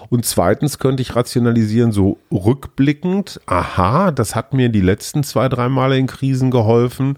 Und 0.10 0.26
zweitens 0.26 0.80
könnte 0.80 1.02
ich 1.02 1.16
rationalisieren, 1.16 1.92
so 1.92 2.18
rückblickend, 2.32 3.40
aha, 3.46 4.12
das 4.12 4.36
hat 4.36 4.54
mir 4.54 4.70
die 4.70 4.82
letzten 4.82 5.24
zwei, 5.24 5.50
drei 5.50 5.70
Male 5.70 5.98
in 5.98 6.08
Krisen 6.08 6.50
geholfen. 6.52 7.18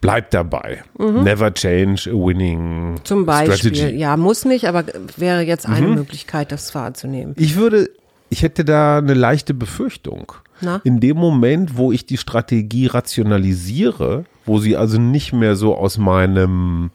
Bleib 0.00 0.30
dabei. 0.30 0.82
Never 0.98 1.52
change 1.54 2.08
a 2.10 2.12
winning 2.14 2.90
Mhm. 2.92 3.04
Zum 3.04 3.26
Beispiel, 3.26 3.74
strategy. 3.74 3.96
ja, 3.98 4.16
muss 4.16 4.44
nicht, 4.44 4.68
aber 4.68 4.84
wäre 5.16 5.42
jetzt 5.42 5.66
eine 5.66 5.86
Mhm. 5.88 5.94
Möglichkeit, 5.94 6.52
das 6.52 6.74
wahrzunehmen. 6.74 7.34
Ich 7.38 7.56
würde, 7.56 7.90
ich 8.28 8.42
hätte 8.42 8.64
da 8.64 8.98
eine 8.98 9.14
leichte 9.14 9.54
Befürchtung. 9.54 10.32
Na? 10.60 10.80
In 10.84 11.00
dem 11.00 11.16
Moment, 11.16 11.76
wo 11.76 11.92
ich 11.92 12.06
die 12.06 12.16
Strategie 12.18 12.86
rationalisiere, 12.86 14.24
wo 14.44 14.58
sie 14.58 14.76
also 14.76 14.98
nicht 15.00 15.32
mehr 15.32 15.56
so 15.56 15.74
aus 15.76 15.98
meinem 15.98 16.90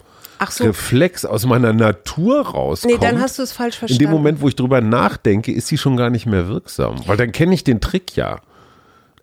so, 0.50 0.64
Reflex, 0.66 1.24
aus 1.26 1.46
meiner 1.46 1.72
Natur 1.74 2.42
rauskommt. 2.48 2.94
nee, 2.94 3.00
dann 3.00 3.22
hast 3.22 3.38
du 3.38 3.44
es 3.44 3.52
falsch 3.52 3.76
in 3.76 3.80
verstanden. 3.80 4.04
dem 4.06 4.12
Moment, 4.12 4.42
wo 4.42 4.48
ich 4.48 4.56
drüber 4.56 4.82
nachdenke, 4.82 5.52
ist 5.52 5.68
sie 5.68 5.78
schon 5.78 5.98
gar 5.98 6.10
nicht 6.10 6.26
mehr 6.26 6.48
wirksam. 6.48 6.96
Weil 7.06 7.18
dann 7.18 7.32
kenne 7.32 7.54
ich 7.54 7.64
den 7.64 7.80
Trick 7.82 8.16
ja. 8.16 8.40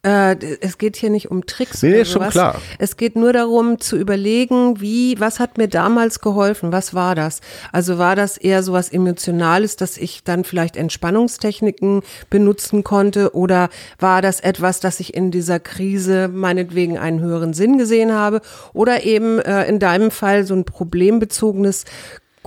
Äh, 0.08 0.36
es 0.60 0.78
geht 0.78 0.96
hier 0.96 1.10
nicht 1.10 1.30
um 1.30 1.44
Tricks. 1.44 1.82
Nee, 1.82 1.90
oder 1.90 2.00
ist 2.00 2.12
schon 2.12 2.22
sowas. 2.22 2.32
klar. 2.32 2.62
Es 2.78 2.96
geht 2.96 3.14
nur 3.14 3.34
darum 3.34 3.78
zu 3.78 3.96
überlegen, 3.96 4.80
wie, 4.80 5.20
was 5.20 5.38
hat 5.38 5.58
mir 5.58 5.68
damals 5.68 6.20
geholfen? 6.20 6.72
Was 6.72 6.94
war 6.94 7.14
das? 7.14 7.40
Also 7.72 7.98
war 7.98 8.16
das 8.16 8.38
eher 8.38 8.62
so 8.62 8.72
was 8.72 8.88
Emotionales, 8.88 9.76
dass 9.76 9.98
ich 9.98 10.24
dann 10.24 10.44
vielleicht 10.44 10.76
Entspannungstechniken 10.76 12.02
benutzen 12.30 12.84
konnte? 12.84 13.34
Oder 13.34 13.68
war 13.98 14.22
das 14.22 14.40
etwas, 14.40 14.80
dass 14.80 14.98
ich 15.00 15.12
in 15.12 15.30
dieser 15.30 15.60
Krise 15.60 16.28
meinetwegen 16.28 16.96
einen 16.96 17.20
höheren 17.20 17.52
Sinn 17.52 17.76
gesehen 17.76 18.14
habe? 18.14 18.40
Oder 18.72 19.04
eben 19.04 19.38
äh, 19.40 19.66
in 19.66 19.78
deinem 19.78 20.10
Fall 20.10 20.46
so 20.46 20.54
ein 20.54 20.64
problembezogenes 20.64 21.84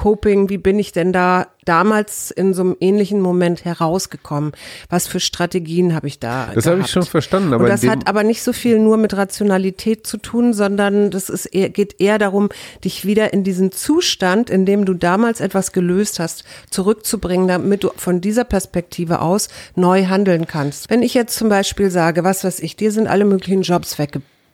Coping, 0.01 0.49
wie 0.49 0.57
bin 0.57 0.79
ich 0.79 0.93
denn 0.93 1.13
da 1.13 1.45
damals 1.63 2.31
in 2.31 2.55
so 2.55 2.63
einem 2.63 2.75
ähnlichen 2.79 3.21
Moment 3.21 3.65
herausgekommen? 3.65 4.53
Was 4.89 5.05
für 5.05 5.19
Strategien 5.19 5.93
habe 5.93 6.07
ich 6.07 6.17
da? 6.17 6.49
Das 6.55 6.65
habe 6.65 6.81
ich 6.81 6.87
schon 6.87 7.03
verstanden. 7.03 7.53
Aber 7.53 7.65
Und 7.65 7.69
das 7.69 7.85
hat 7.85 8.07
aber 8.07 8.23
nicht 8.23 8.41
so 8.41 8.51
viel 8.51 8.79
nur 8.79 8.97
mit 8.97 9.15
Rationalität 9.15 10.07
zu 10.07 10.17
tun, 10.17 10.55
sondern 10.55 11.11
das 11.11 11.29
ist 11.29 11.45
eher, 11.45 11.69
geht 11.69 12.01
eher 12.01 12.17
darum, 12.17 12.49
dich 12.83 13.05
wieder 13.05 13.31
in 13.31 13.43
diesen 13.43 13.71
Zustand, 13.71 14.49
in 14.49 14.65
dem 14.65 14.85
du 14.85 14.95
damals 14.95 15.39
etwas 15.39 15.71
gelöst 15.71 16.19
hast, 16.19 16.45
zurückzubringen, 16.71 17.47
damit 17.47 17.83
du 17.83 17.91
von 17.95 18.21
dieser 18.21 18.43
Perspektive 18.43 19.21
aus 19.21 19.49
neu 19.75 20.05
handeln 20.05 20.47
kannst. 20.47 20.89
Wenn 20.89 21.03
ich 21.03 21.13
jetzt 21.13 21.37
zum 21.37 21.49
Beispiel 21.49 21.91
sage, 21.91 22.23
was 22.23 22.43
weiß 22.43 22.61
ich, 22.61 22.75
dir 22.75 22.91
sind 22.91 23.05
alle 23.05 23.25
möglichen 23.25 23.61
Jobs 23.61 23.93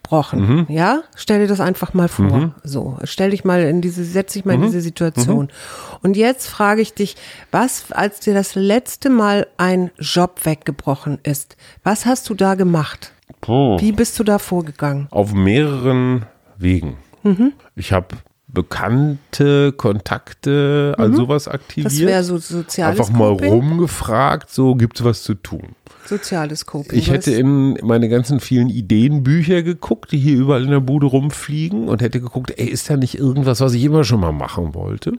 weggebrochen. 0.08 0.40
Mhm. 0.40 0.66
Ja, 0.70 1.02
stell 1.16 1.40
dir 1.40 1.48
das 1.48 1.60
einfach 1.60 1.94
mal 1.94 2.08
vor. 2.08 2.54
So, 2.64 2.98
stell 3.04 3.32
dich 3.32 3.44
mal 3.44 3.62
in 3.64 3.82
diese, 3.82 4.04
setz 4.04 4.34
dich 4.34 4.46
mal 4.46 4.58
Mhm. 4.58 4.64
in 4.64 4.68
diese 4.70 4.82
Situation. 4.82 5.50
Und 6.02 6.18
jetzt 6.18 6.48
frage 6.48 6.82
ich 6.82 6.94
dich, 6.94 7.16
was, 7.52 7.92
als 7.92 8.20
dir 8.20 8.34
das 8.34 8.56
letzte 8.56 9.10
Mal 9.10 9.48
ein 9.58 9.92
Job 10.00 10.42
weggebrochen 10.46 11.20
ist, 11.24 11.58
was 11.84 12.06
hast 12.06 12.30
du 12.30 12.34
da 12.34 12.56
gemacht? 12.56 13.12
Puh. 13.42 13.78
Wie 13.80 13.92
bist 13.92 14.18
du 14.20 14.24
da 14.24 14.40
vorgegangen? 14.40 15.08
auf 15.12 15.34
mehreren 15.34 16.26
Wegen. 16.58 16.98
Mhm. 17.24 17.54
Ich 17.76 17.92
habe 17.92 18.08
bekannte 18.48 19.74
Kontakte, 19.74 20.96
all 20.98 21.14
sowas 21.14 21.48
aktiviert. 21.48 21.92
Mhm. 21.94 21.98
Das 21.98 22.08
wäre 22.08 22.24
so 22.24 22.38
soziales 22.38 23.00
Einfach 23.00 23.12
mal 23.14 23.32
Coping. 23.32 23.52
rumgefragt, 23.52 24.50
so 24.50 24.76
gibt's 24.76 25.04
was 25.04 25.24
zu 25.24 25.34
tun. 25.34 25.76
Soziales 26.06 26.66
Coping. 26.66 26.98
Ich 26.98 27.12
hätte 27.12 27.32
in 27.32 27.78
meine 27.84 28.08
ganzen 28.08 28.40
vielen 28.40 28.70
Ideenbücher 28.70 29.62
geguckt, 29.64 30.14
die 30.14 30.18
hier 30.18 30.38
überall 30.38 30.64
in 30.64 30.72
der 30.72 30.80
Bude 30.80 31.08
rumfliegen 31.08 31.90
und 31.90 32.02
hätte 32.02 32.22
geguckt, 32.22 32.54
ey, 32.56 32.68
ist 32.68 32.90
da 32.90 32.96
nicht 32.96 33.18
irgendwas, 33.18 33.60
was 33.60 33.74
ich 33.74 33.84
immer 33.84 34.06
schon 34.06 34.22
mal 34.22 34.32
machen 34.32 34.74
wollte? 34.74 35.14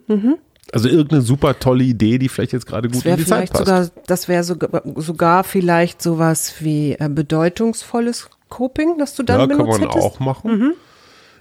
Also 0.72 0.88
irgendeine 0.88 1.20
super 1.20 1.58
tolle 1.58 1.84
Idee, 1.84 2.18
die 2.18 2.28
vielleicht 2.30 2.52
jetzt 2.52 2.66
gerade 2.66 2.88
gut 2.88 3.04
in 3.04 3.16
die 3.16 3.24
Zeit 3.26 3.50
vielleicht 3.50 3.52
passt. 3.52 3.66
sogar, 3.66 3.88
das 4.06 4.28
wäre 4.28 4.44
sogar, 4.44 4.82
sogar 4.96 5.44
vielleicht 5.44 6.00
sowas 6.00 6.54
wie 6.60 6.92
äh, 6.92 7.08
bedeutungsvolles 7.10 8.30
Coping, 8.48 8.96
das 8.98 9.14
du 9.14 9.22
dann 9.22 9.40
ja, 9.40 9.46
kann 9.46 9.58
benutzt 9.58 9.80
man 9.80 9.88
hättest. 9.90 10.06
auch 10.06 10.20
machen. 10.20 10.72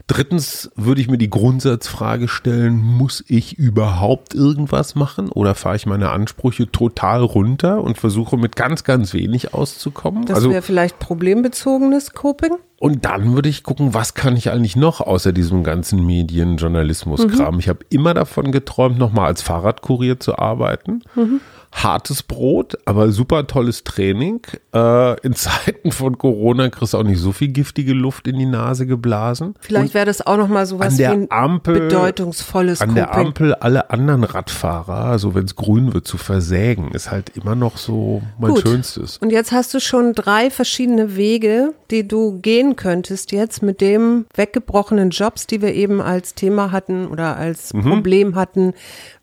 Drittens 0.08 0.72
würde 0.76 1.02
ich 1.02 1.10
mir 1.10 1.18
die 1.18 1.30
Grundsatzfrage 1.30 2.30
stellen, 2.30 2.78
muss 2.78 3.24
ich 3.28 3.58
überhaupt 3.58 4.34
irgendwas 4.34 4.96
machen 4.96 5.30
oder 5.30 5.54
fahre 5.54 5.76
ich 5.76 5.86
meine 5.86 6.12
Ansprüche 6.12 6.72
total 6.72 7.22
runter 7.22 7.84
und 7.84 7.98
versuche 7.98 8.38
mit 8.38 8.56
ganz, 8.56 8.86
ganz 8.86 9.14
wenig 9.14 9.54
auszukommen? 9.54 10.26
Das 10.26 10.38
also, 10.38 10.50
wäre 10.50 10.62
vielleicht 10.62 11.00
problembezogenes 11.00 12.14
Coping. 12.14 12.56
Und 12.80 13.06
dann 13.06 13.34
würde 13.34 13.50
ich 13.50 13.64
gucken, 13.64 13.94
was 13.94 14.14
kann 14.14 14.38
ich 14.38 14.52
eigentlich 14.52 14.76
noch 14.76 15.02
außer 15.02 15.32
diesem 15.32 15.64
ganzen 15.64 16.06
Medien-Journalismus-Kram? 16.06 17.56
Mhm. 17.56 17.60
Ich 17.60 17.70
habe 17.70 17.80
immer 17.90 18.14
davon 18.14 18.52
geträumt, 18.52 18.98
nochmal 18.98 19.28
als 19.28 19.42
Fahrradkurier 19.42 20.20
zu 20.20 20.38
arbeiten. 20.38 21.02
Mhm. 21.16 21.42
Hartes 21.70 22.24
Brot, 22.24 22.76
aber 22.86 23.12
super 23.12 23.46
tolles 23.46 23.84
Training. 23.84 24.40
Äh, 24.74 25.20
in 25.22 25.34
Zeiten 25.36 25.92
von 25.92 26.18
Corona 26.18 26.70
kriegst 26.70 26.94
du 26.94 26.98
auch 26.98 27.04
nicht 27.04 27.20
so 27.20 27.34
viel 27.34 27.50
giftige 27.50 27.94
Luft 27.94 28.28
in 28.28 28.40
die 28.40 28.46
Nase 28.46 28.86
geblasen. 28.88 29.54
Vielleicht 29.60 29.94
wäre 29.94 30.06
das 30.06 30.26
auch 30.26 30.38
nochmal 30.38 30.66
sowas 30.66 30.94
an 30.94 30.98
wie 30.98 31.06
ein 31.06 31.28
Ampel- 31.30 31.82
bedeutungsvolles 31.82 32.82
An 32.82 32.90
Coping. 32.90 33.04
der 33.04 33.16
Ampel 33.16 33.54
alle 33.56 33.90
anderen 33.92 34.24
Radfahrer, 34.24 35.06
also 35.06 35.36
wenn 35.36 35.44
es 35.46 35.56
grün 35.56 35.94
wird, 35.94 36.08
zu 36.08 36.18
versägen, 36.18 36.92
ist 36.94 37.12
halt 37.12 37.32
immer 37.36 37.54
noch 37.56 37.78
so 37.78 38.22
mein 38.40 38.52
Gut. 38.52 38.62
Schönstes. 38.62 39.18
Und 39.18 39.32
jetzt 39.32 39.52
hast 39.52 39.74
du 39.74 39.80
schon 39.80 40.14
drei 40.14 40.50
verschiedene 40.50 41.16
Wege, 41.18 41.74
die 41.92 42.08
du 42.08 42.40
gehen 42.40 42.67
könntest 42.76 43.32
jetzt 43.32 43.62
mit 43.62 43.82
dem 43.82 44.26
weggebrochenen 44.36 45.10
Jobs, 45.12 45.48
die 45.48 45.62
wir 45.62 45.74
eben 45.74 46.02
als 46.02 46.36
Thema 46.36 46.72
hatten 46.72 47.08
oder 47.08 47.38
als 47.38 47.72
Problem 47.72 48.36
hatten, 48.36 48.74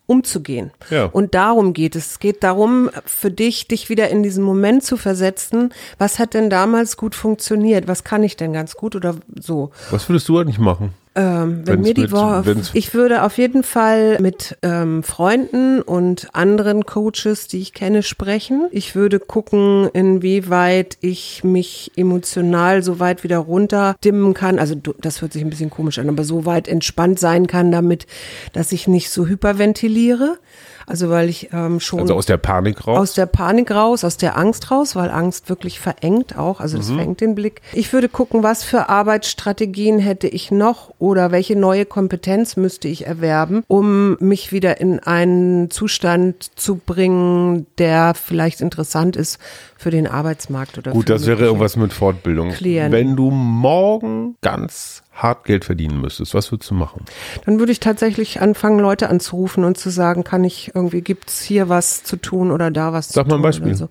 umzugehen. 0.06 0.70
Mhm. 0.90 0.96
Ja. 0.96 1.04
Und 1.06 1.34
darum 1.34 1.72
geht 1.72 1.96
es. 1.96 2.12
Es 2.12 2.18
geht 2.18 2.42
darum, 2.42 2.90
für 3.06 3.30
dich, 3.30 3.68
dich 3.68 3.88
wieder 3.88 4.08
in 4.08 4.22
diesen 4.22 4.44
Moment 4.44 4.84
zu 4.84 4.96
versetzen. 4.96 5.72
Was 5.98 6.18
hat 6.18 6.34
denn 6.34 6.50
damals 6.50 6.96
gut 6.96 7.14
funktioniert? 7.14 7.88
Was 7.88 8.04
kann 8.04 8.22
ich 8.22 8.36
denn 8.36 8.52
ganz 8.52 8.74
gut 8.74 8.96
oder 8.96 9.16
so? 9.40 9.70
Was 9.90 10.08
würdest 10.08 10.28
du 10.28 10.38
eigentlich 10.38 10.58
machen? 10.58 10.92
Ähm, 11.16 11.62
wenn 11.64 11.76
Wenn's 11.76 11.86
mir 11.88 11.94
die 11.94 12.00
mit- 12.02 12.12
Woche, 12.12 12.56
ich 12.72 12.92
würde 12.92 13.22
auf 13.22 13.38
jeden 13.38 13.62
Fall 13.62 14.18
mit 14.20 14.58
ähm, 14.62 15.04
Freunden 15.04 15.80
und 15.80 16.28
anderen 16.32 16.86
Coaches, 16.86 17.46
die 17.46 17.60
ich 17.60 17.72
kenne, 17.72 18.02
sprechen. 18.02 18.66
Ich 18.72 18.96
würde 18.96 19.20
gucken, 19.20 19.88
inwieweit 19.92 20.98
ich 21.00 21.44
mich 21.44 21.92
emotional 21.94 22.82
so 22.82 22.98
weit 22.98 23.22
wieder 23.22 23.38
runterdimmen 23.38 24.34
kann. 24.34 24.58
Also 24.58 24.74
das 24.74 25.22
hört 25.22 25.32
sich 25.32 25.42
ein 25.42 25.50
bisschen 25.50 25.70
komisch 25.70 26.00
an, 26.00 26.08
aber 26.08 26.24
so 26.24 26.46
weit 26.46 26.66
entspannt 26.66 27.20
sein 27.20 27.46
kann 27.46 27.70
damit, 27.70 28.06
dass 28.52 28.72
ich 28.72 28.88
nicht 28.88 29.10
so 29.10 29.26
hyperventiliere. 29.26 30.38
Also 30.86 31.08
weil 31.10 31.28
ich 31.28 31.50
ähm, 31.52 31.80
schon 31.80 32.00
Also 32.00 32.14
aus 32.14 32.26
der 32.26 32.36
Panik 32.36 32.86
raus? 32.86 32.98
aus 32.98 33.14
der 33.14 33.26
Panik 33.26 33.70
raus, 33.70 34.04
aus 34.04 34.16
der 34.16 34.36
Angst 34.36 34.70
raus, 34.70 34.94
weil 34.96 35.10
Angst 35.10 35.48
wirklich 35.48 35.80
verengt 35.80 36.36
auch, 36.38 36.60
also 36.60 36.76
das 36.76 36.90
verengt 36.90 37.20
den 37.20 37.34
Blick. 37.34 37.62
Ich 37.72 37.92
würde 37.92 38.08
gucken, 38.08 38.42
was 38.42 38.64
für 38.64 38.88
Arbeitsstrategien 38.88 39.98
hätte 39.98 40.28
ich 40.28 40.50
noch 40.50 40.92
oder 40.98 41.30
welche 41.30 41.56
neue 41.56 41.86
Kompetenz 41.86 42.56
müsste 42.56 42.88
ich 42.88 43.06
erwerben, 43.06 43.64
um 43.68 44.16
mich 44.20 44.52
wieder 44.52 44.80
in 44.80 45.00
einen 45.00 45.70
Zustand 45.70 46.50
zu 46.58 46.76
bringen, 46.76 47.66
der 47.78 48.14
vielleicht 48.14 48.60
interessant 48.60 49.16
ist 49.16 49.38
für 49.84 49.90
den 49.90 50.06
Arbeitsmarkt 50.06 50.78
oder 50.78 50.92
Gut, 50.92 51.10
das 51.10 51.26
wäre 51.26 51.44
irgendwas 51.44 51.76
mit 51.76 51.92
Fortbildung. 51.92 52.52
Klienten. 52.52 52.90
Wenn 52.90 53.16
du 53.16 53.30
morgen 53.30 54.34
ganz 54.40 55.02
hart 55.12 55.44
Geld 55.44 55.66
verdienen 55.66 56.00
müsstest, 56.00 56.32
was 56.32 56.50
würdest 56.50 56.70
du 56.70 56.74
machen? 56.74 57.04
Dann 57.44 57.58
würde 57.58 57.70
ich 57.70 57.80
tatsächlich 57.80 58.40
anfangen, 58.40 58.78
Leute 58.78 59.10
anzurufen 59.10 59.62
und 59.62 59.76
zu 59.76 59.90
sagen, 59.90 60.24
kann 60.24 60.42
ich 60.42 60.72
irgendwie, 60.74 61.02
gibt's 61.02 61.42
hier 61.42 61.68
was 61.68 62.02
zu 62.02 62.16
tun 62.16 62.50
oder 62.50 62.70
da 62.70 62.94
was 62.94 63.10
Sag 63.10 63.24
zu 63.24 63.28
mal 63.28 63.34
ein 63.34 63.36
tun 63.36 63.42
Beispiel. 63.42 63.74
so. 63.74 63.90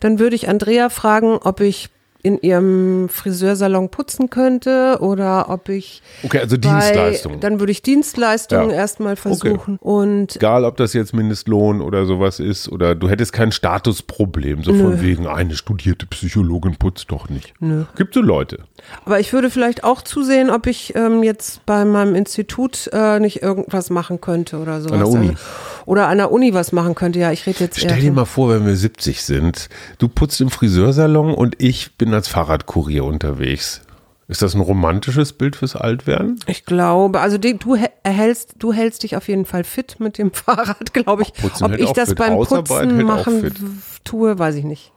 Dann 0.00 0.18
würde 0.18 0.34
ich 0.34 0.48
Andrea 0.48 0.88
fragen, 0.88 1.38
ob 1.40 1.60
ich 1.60 1.88
in 2.22 2.38
ihrem 2.40 3.08
Friseursalon 3.08 3.90
putzen 3.90 4.28
könnte 4.28 4.98
oder 5.00 5.48
ob 5.50 5.68
ich 5.68 6.02
Okay, 6.24 6.40
also 6.40 6.56
Dienstleistungen. 6.56 7.40
Dann 7.40 7.60
würde 7.60 7.70
ich 7.70 7.82
Dienstleistungen 7.82 8.70
Ja. 8.70 8.76
erstmal 8.76 9.16
versuchen 9.16 9.78
und 9.80 10.36
Egal, 10.36 10.64
ob 10.64 10.76
das 10.76 10.92
jetzt 10.94 11.14
Mindestlohn 11.14 11.80
oder 11.80 12.06
sowas 12.06 12.40
ist, 12.40 12.68
oder 12.68 12.94
du 12.94 13.08
hättest 13.08 13.32
kein 13.32 13.52
Statusproblem, 13.52 14.64
so 14.64 14.74
von 14.74 15.00
wegen, 15.00 15.26
eine 15.26 15.54
studierte 15.56 16.06
Psychologin 16.06 16.76
putzt 16.76 17.10
doch 17.10 17.28
nicht. 17.28 17.54
Nö. 17.60 17.84
Gibt 17.96 18.14
so 18.14 18.20
Leute. 18.20 18.64
Aber 19.04 19.20
ich 19.20 19.32
würde 19.32 19.50
vielleicht 19.50 19.84
auch 19.84 20.02
zusehen, 20.02 20.50
ob 20.50 20.66
ich 20.66 20.94
ähm, 20.96 21.22
jetzt 21.22 21.64
bei 21.66 21.84
meinem 21.84 22.14
Institut 22.14 22.90
äh, 22.92 23.20
nicht 23.20 23.42
irgendwas 23.42 23.90
machen 23.90 24.20
könnte 24.20 24.58
oder 24.58 24.80
sowas. 24.80 24.92
An 24.92 24.98
der 24.98 25.08
Uni. 25.08 25.28
Also, 25.30 25.40
oder 25.86 26.08
an 26.08 26.18
der 26.18 26.32
Uni 26.32 26.52
was 26.52 26.72
machen 26.72 26.94
könnte. 26.94 27.18
Ja, 27.18 27.32
ich 27.32 27.46
rede 27.46 27.60
jetzt 27.60 27.78
Stell 27.78 28.00
dir 28.00 28.12
mal 28.12 28.24
vor, 28.26 28.50
wenn 28.50 28.66
wir 28.66 28.76
70 28.76 29.22
sind. 29.22 29.68
Du 29.98 30.08
putzt 30.08 30.40
im 30.40 30.50
Friseursalon 30.50 31.32
und 31.34 31.54
ich 31.62 31.96
bin 31.96 32.07
als 32.14 32.28
Fahrradkurier 32.28 33.04
unterwegs. 33.04 33.82
Ist 34.30 34.42
das 34.42 34.54
ein 34.54 34.60
romantisches 34.60 35.32
Bild 35.32 35.56
fürs 35.56 35.74
Altwerden? 35.74 36.38
Ich 36.46 36.66
glaube, 36.66 37.20
also 37.20 37.38
die, 37.38 37.56
du 37.58 37.76
hä- 37.76 37.88
erhältst, 38.02 38.56
du 38.58 38.74
hältst 38.74 39.02
dich 39.02 39.16
auf 39.16 39.26
jeden 39.26 39.46
Fall 39.46 39.64
fit 39.64 39.96
mit 40.00 40.18
dem 40.18 40.32
Fahrrad, 40.34 40.92
glaube 40.92 41.22
ich. 41.22 41.32
Putzen 41.32 41.64
Ob 41.64 41.72
ich 41.78 41.92
das 41.92 42.10
fit. 42.10 42.18
beim 42.18 42.34
Putzen 42.36 43.02
machen 43.04 43.80
tue, 44.04 44.38
weiß 44.38 44.56
ich 44.56 44.64
nicht. 44.64 44.92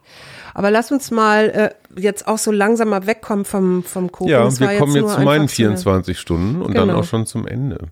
Aber 0.54 0.70
lass 0.70 0.92
uns 0.92 1.12
mal 1.12 1.50
äh, 1.96 2.00
jetzt 2.02 2.28
auch 2.28 2.38
so 2.38 2.52
langsam 2.52 2.90
mal 2.90 3.08
wegkommen 3.08 3.46
vom, 3.46 3.84
vom 3.86 4.12
Kochen. 4.12 4.28
Ja, 4.30 4.44
Das 4.44 4.60
wir 4.60 4.68
kommen 4.78 4.94
jetzt 4.96 5.14
zu 5.14 5.22
meinen 5.22 5.44
einfach 5.44 5.56
so 5.56 5.64
eine- 5.64 5.76
24 5.76 6.20
Stunden 6.20 6.62
und 6.62 6.76
dann 6.76 6.90
Genau. 6.90 7.00
auch 7.00 7.06
schon 7.06 7.26
zum 7.26 7.48
Ende. 7.48 7.88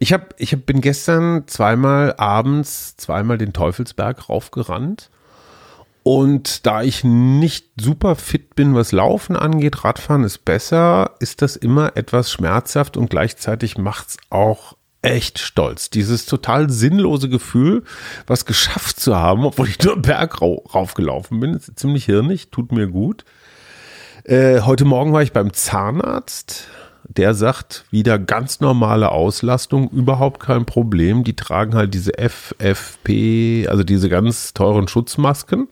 Ich 0.00 0.12
hab, 0.12 0.34
ich 0.38 0.52
hab, 0.52 0.66
bin 0.66 0.80
gestern 0.80 1.44
zweimal 1.46 2.14
abends, 2.16 2.96
zweimal 2.96 3.38
den 3.38 3.52
Teufelsberg 3.52 4.28
raufgerannt. 4.28 5.10
Und 6.04 6.66
da 6.66 6.82
ich 6.82 7.02
nicht 7.02 7.66
super 7.80 8.14
fit 8.14 8.54
bin, 8.54 8.74
was 8.74 8.92
Laufen 8.92 9.36
angeht, 9.36 9.84
Radfahren 9.84 10.22
ist 10.22 10.44
besser, 10.44 11.12
ist 11.18 11.40
das 11.40 11.56
immer 11.56 11.96
etwas 11.96 12.30
schmerzhaft 12.30 12.98
und 12.98 13.08
gleichzeitig 13.08 13.78
macht's 13.78 14.18
auch 14.28 14.76
echt 15.00 15.38
stolz. 15.38 15.88
Dieses 15.88 16.26
total 16.26 16.68
sinnlose 16.68 17.30
Gefühl, 17.30 17.84
was 18.26 18.44
geschafft 18.44 19.00
zu 19.00 19.16
haben, 19.16 19.46
obwohl 19.46 19.66
ich 19.66 19.82
nur 19.82 19.96
Berg 19.96 20.42
rau 20.42 20.62
raufgelaufen 20.74 21.40
bin, 21.40 21.54
ist 21.54 21.78
ziemlich 21.78 22.04
hirnig, 22.04 22.50
tut 22.50 22.70
mir 22.70 22.86
gut. 22.86 23.24
Äh, 24.24 24.60
heute 24.60 24.84
Morgen 24.84 25.14
war 25.14 25.22
ich 25.22 25.32
beim 25.32 25.54
Zahnarzt. 25.54 26.68
Der 27.08 27.34
sagt, 27.34 27.84
wieder 27.90 28.18
ganz 28.18 28.60
normale 28.60 29.10
Auslastung, 29.10 29.90
überhaupt 29.90 30.40
kein 30.40 30.66
Problem. 30.66 31.24
Die 31.24 31.36
tragen 31.36 31.74
halt 31.74 31.94
diese 31.94 32.12
FFP, 32.18 33.68
also 33.68 33.84
diese 33.84 34.10
ganz 34.10 34.52
teuren 34.52 34.88
Schutzmasken. 34.88 35.68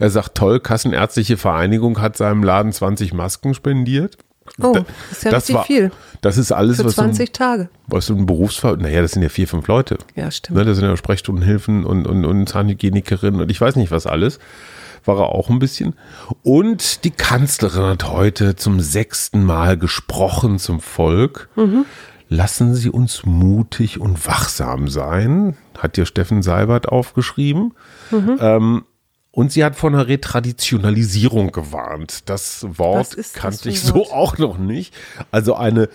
Er 0.00 0.10
sagt, 0.10 0.34
toll, 0.34 0.58
Kassenärztliche 0.58 1.36
Vereinigung 1.36 2.00
hat 2.00 2.16
seinem 2.16 2.42
Laden 2.42 2.72
20 2.72 3.12
Masken 3.12 3.54
spendiert. 3.54 4.18
Oh, 4.60 4.72
Da- 4.74 4.84
ist 5.12 5.22
ja 5.24 5.30
richtig 5.30 5.60
viel. 5.60 5.92
Das 6.22 6.36
ist 6.36 6.50
alles, 6.50 6.78
Für 6.78 6.86
was 6.86 6.96
so 6.96 7.02
ein, 7.02 7.08
20 7.14 7.32
Tage. 7.32 7.68
was 7.86 8.06
so 8.06 8.14
ein 8.16 8.26
Berufsfall, 8.26 8.76
naja, 8.78 9.00
das 9.00 9.12
sind 9.12 9.22
ja 9.22 9.28
vier, 9.28 9.46
fünf 9.46 9.68
Leute. 9.68 9.98
Ja, 10.16 10.30
stimmt. 10.30 10.58
Ne, 10.58 10.64
das 10.64 10.76
sind 10.78 10.86
ja 10.88 10.96
Sprechstundenhilfen 10.96 11.84
und, 11.84 12.06
und, 12.06 12.24
und 12.24 12.48
Zahnhygienikerinnen 12.48 13.40
und 13.40 13.50
ich 13.50 13.60
weiß 13.60 13.76
nicht 13.76 13.92
was 13.92 14.06
alles. 14.06 14.40
War 15.04 15.18
er 15.18 15.26
auch 15.28 15.48
ein 15.48 15.58
bisschen. 15.60 15.94
Und 16.42 17.04
die 17.04 17.10
Kanzlerin 17.10 17.84
hat 17.84 18.04
heute 18.10 18.56
zum 18.56 18.80
sechsten 18.80 19.44
Mal 19.44 19.78
gesprochen 19.78 20.58
zum 20.58 20.80
Volk. 20.80 21.48
Lassen 22.28 22.74
Sie 22.74 22.90
uns 22.90 23.24
mutig 23.24 24.00
und 24.00 24.26
wachsam 24.26 24.88
sein, 24.88 25.56
hat 25.78 25.96
dir 25.96 26.06
Steffen 26.06 26.42
Seibert 26.42 26.88
aufgeschrieben. 26.88 27.72
Ähm, 28.12 28.84
und 29.32 29.52
sie 29.52 29.64
hat 29.64 29.76
von 29.76 29.94
einer 29.94 30.08
Retraditionalisierung 30.08 31.52
gewarnt. 31.52 32.28
Das 32.28 32.66
Wort 32.78 33.16
kannte 33.34 33.68
ich 33.68 33.80
so 33.80 33.94
Wort? 33.94 34.12
auch 34.12 34.38
noch 34.38 34.58
nicht. 34.58 34.94
Also 35.30 35.54
eine 35.54 35.88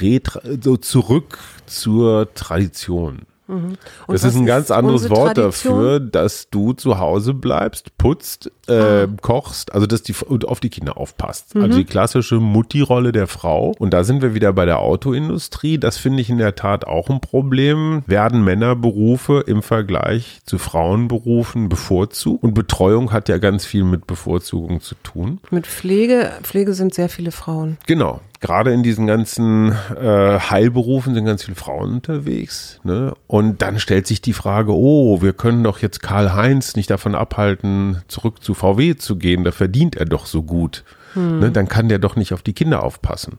Retra 0.00 0.40
so 0.60 0.76
zurück 0.76 1.38
zur 1.66 2.32
Tradition. 2.34 3.22
Und 3.48 3.76
Das 4.08 4.24
ist 4.24 4.36
ein 4.36 4.46
ganz 4.46 4.70
anderes 4.70 5.02
unsere 5.02 5.16
Wort 5.20 5.34
Tradition? 5.36 5.74
dafür, 5.74 6.00
dass 6.00 6.48
du 6.50 6.72
zu 6.72 6.98
Hause 6.98 7.34
bleibst, 7.34 7.96
putzt, 7.98 8.50
Ah. 8.68 9.02
äh, 9.02 9.08
kochst, 9.20 9.74
also 9.74 9.86
dass 9.86 10.02
die 10.04 10.14
und 10.26 10.46
auf 10.46 10.60
die 10.60 10.70
Kinder 10.70 10.96
aufpasst. 10.96 11.54
Mhm. 11.56 11.62
Also 11.64 11.78
die 11.78 11.84
klassische 11.84 12.36
Mutti-Rolle 12.36 13.10
der 13.12 13.26
Frau. 13.26 13.74
Und 13.78 13.92
da 13.92 14.04
sind 14.04 14.22
wir 14.22 14.34
wieder 14.34 14.52
bei 14.52 14.64
der 14.64 14.78
Autoindustrie. 14.78 15.78
Das 15.78 15.98
finde 15.98 16.20
ich 16.22 16.30
in 16.30 16.38
der 16.38 16.54
Tat 16.54 16.86
auch 16.86 17.10
ein 17.10 17.20
Problem. 17.20 18.04
Werden 18.06 18.44
Männerberufe 18.44 19.42
im 19.46 19.62
Vergleich 19.62 20.40
zu 20.46 20.58
Frauenberufen 20.58 21.68
bevorzugt? 21.68 22.42
Und 22.44 22.54
Betreuung 22.54 23.12
hat 23.12 23.28
ja 23.28 23.38
ganz 23.38 23.64
viel 23.64 23.82
mit 23.84 24.06
Bevorzugung 24.06 24.80
zu 24.80 24.94
tun. 25.02 25.40
Mit 25.50 25.66
Pflege, 25.66 26.30
Pflege 26.42 26.74
sind 26.74 26.94
sehr 26.94 27.08
viele 27.08 27.32
Frauen. 27.32 27.78
Genau. 27.86 28.20
Gerade 28.42 28.72
in 28.72 28.82
diesen 28.82 29.06
ganzen 29.06 29.70
äh, 29.70 30.38
Heilberufen 30.40 31.14
sind 31.14 31.24
ganz 31.24 31.44
viele 31.44 31.54
Frauen 31.54 31.92
unterwegs. 31.92 32.80
Ne? 32.82 33.14
Und 33.28 33.62
dann 33.62 33.78
stellt 33.78 34.08
sich 34.08 34.20
die 34.20 34.32
Frage, 34.32 34.72
oh, 34.74 35.22
wir 35.22 35.32
können 35.32 35.62
doch 35.62 35.78
jetzt 35.78 36.02
Karl-Heinz 36.02 36.74
nicht 36.74 36.90
davon 36.90 37.14
abhalten, 37.14 38.02
zurück 38.08 38.42
zu 38.42 38.54
VW 38.54 38.96
zu 38.96 39.16
gehen. 39.16 39.44
Da 39.44 39.52
verdient 39.52 39.94
er 39.94 40.06
doch 40.06 40.26
so 40.26 40.42
gut. 40.42 40.82
Ne? 41.14 41.50
Dann 41.50 41.68
kann 41.68 41.88
der 41.88 41.98
doch 41.98 42.16
nicht 42.16 42.32
auf 42.32 42.42
die 42.42 42.52
Kinder 42.52 42.82
aufpassen. 42.82 43.38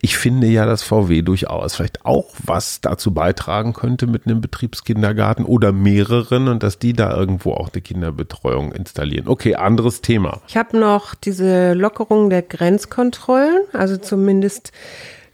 Ich 0.00 0.16
finde 0.16 0.46
ja, 0.46 0.66
dass 0.66 0.82
VW 0.82 1.22
durchaus 1.22 1.74
vielleicht 1.74 2.04
auch 2.04 2.26
was 2.44 2.80
dazu 2.80 3.12
beitragen 3.12 3.72
könnte 3.72 4.06
mit 4.06 4.26
einem 4.26 4.40
Betriebskindergarten 4.40 5.44
oder 5.44 5.72
mehreren 5.72 6.48
und 6.48 6.62
dass 6.62 6.78
die 6.78 6.92
da 6.92 7.14
irgendwo 7.16 7.52
auch 7.52 7.70
eine 7.72 7.82
Kinderbetreuung 7.82 8.72
installieren. 8.72 9.28
Okay, 9.28 9.54
anderes 9.54 10.00
Thema. 10.00 10.40
Ich 10.48 10.56
habe 10.56 10.78
noch 10.78 11.14
diese 11.14 11.74
Lockerung 11.74 12.30
der 12.30 12.42
Grenzkontrollen, 12.42 13.62
also 13.72 13.96
zumindest 13.96 14.72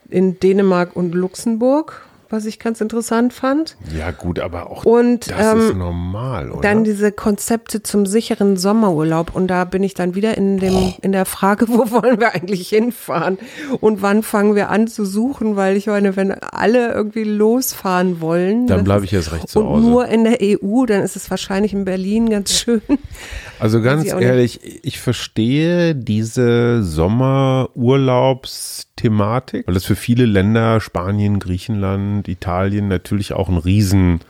in 0.08 0.40
Dänemark 0.40 0.96
und 0.96 1.14
Luxemburg, 1.14 2.02
was 2.30 2.44
ich 2.46 2.58
ganz 2.58 2.80
interessant 2.80 3.32
fand. 3.32 3.76
Ja 3.96 4.10
gut, 4.12 4.38
aber 4.38 4.70
auch 4.70 4.84
Und 4.84 5.30
das 5.30 5.54
ist 5.58 5.70
ähm, 5.72 5.78
normal, 5.78 6.50
oder? 6.50 6.60
dann 6.62 6.84
diese 6.84 7.12
Konzepte 7.12 7.82
zum 7.82 8.06
sicheren 8.06 8.56
Sommerurlaub. 8.56 9.34
Und 9.34 9.48
da 9.48 9.64
bin 9.64 9.82
ich 9.82 9.94
dann 9.94 10.14
wieder 10.14 10.36
in, 10.36 10.58
dem, 10.58 10.94
in 11.02 11.12
der 11.12 11.24
Frage, 11.24 11.68
wo 11.68 11.90
wollen 11.90 12.20
wir 12.20 12.34
eigentlich 12.34 12.68
hinfahren? 12.68 13.38
Und 13.80 14.02
wann 14.02 14.22
fangen 14.22 14.54
wir 14.54 14.70
an 14.70 14.86
zu 14.88 15.04
suchen? 15.04 15.56
Weil 15.56 15.76
ich 15.76 15.86
meine, 15.86 16.16
wenn 16.16 16.32
alle 16.32 16.92
irgendwie 16.92 17.24
losfahren 17.24 18.20
wollen. 18.20 18.66
Dann 18.66 18.84
bleibe 18.84 19.04
ist- 19.04 19.10
ich 19.10 19.14
erst 19.14 19.32
recht 19.32 19.48
zu 19.48 19.60
Und 19.60 19.66
Hause. 19.68 19.86
nur 19.88 20.06
in 20.06 20.24
der 20.24 20.38
EU, 20.40 20.86
dann 20.86 21.02
ist 21.02 21.16
es 21.16 21.30
wahrscheinlich 21.30 21.72
in 21.72 21.84
Berlin 21.84 22.30
ganz 22.30 22.52
schön. 22.58 22.82
Also 23.58 23.82
ganz 23.82 24.06
ehrlich, 24.06 24.60
ich 24.84 24.98
verstehe 25.00 25.94
diese 25.94 26.82
Sommerurlaubsthematik, 29.00 29.66
weil 29.66 29.74
das 29.74 29.84
für 29.84 29.96
viele 29.96 30.26
Länder, 30.26 30.80
Spanien, 30.80 31.38
Griechenland, 31.38 32.28
Italien 32.28 32.88
natürlich 32.88 33.32
auch 33.32 33.48
ein 33.48 33.56
riesen 33.56 34.20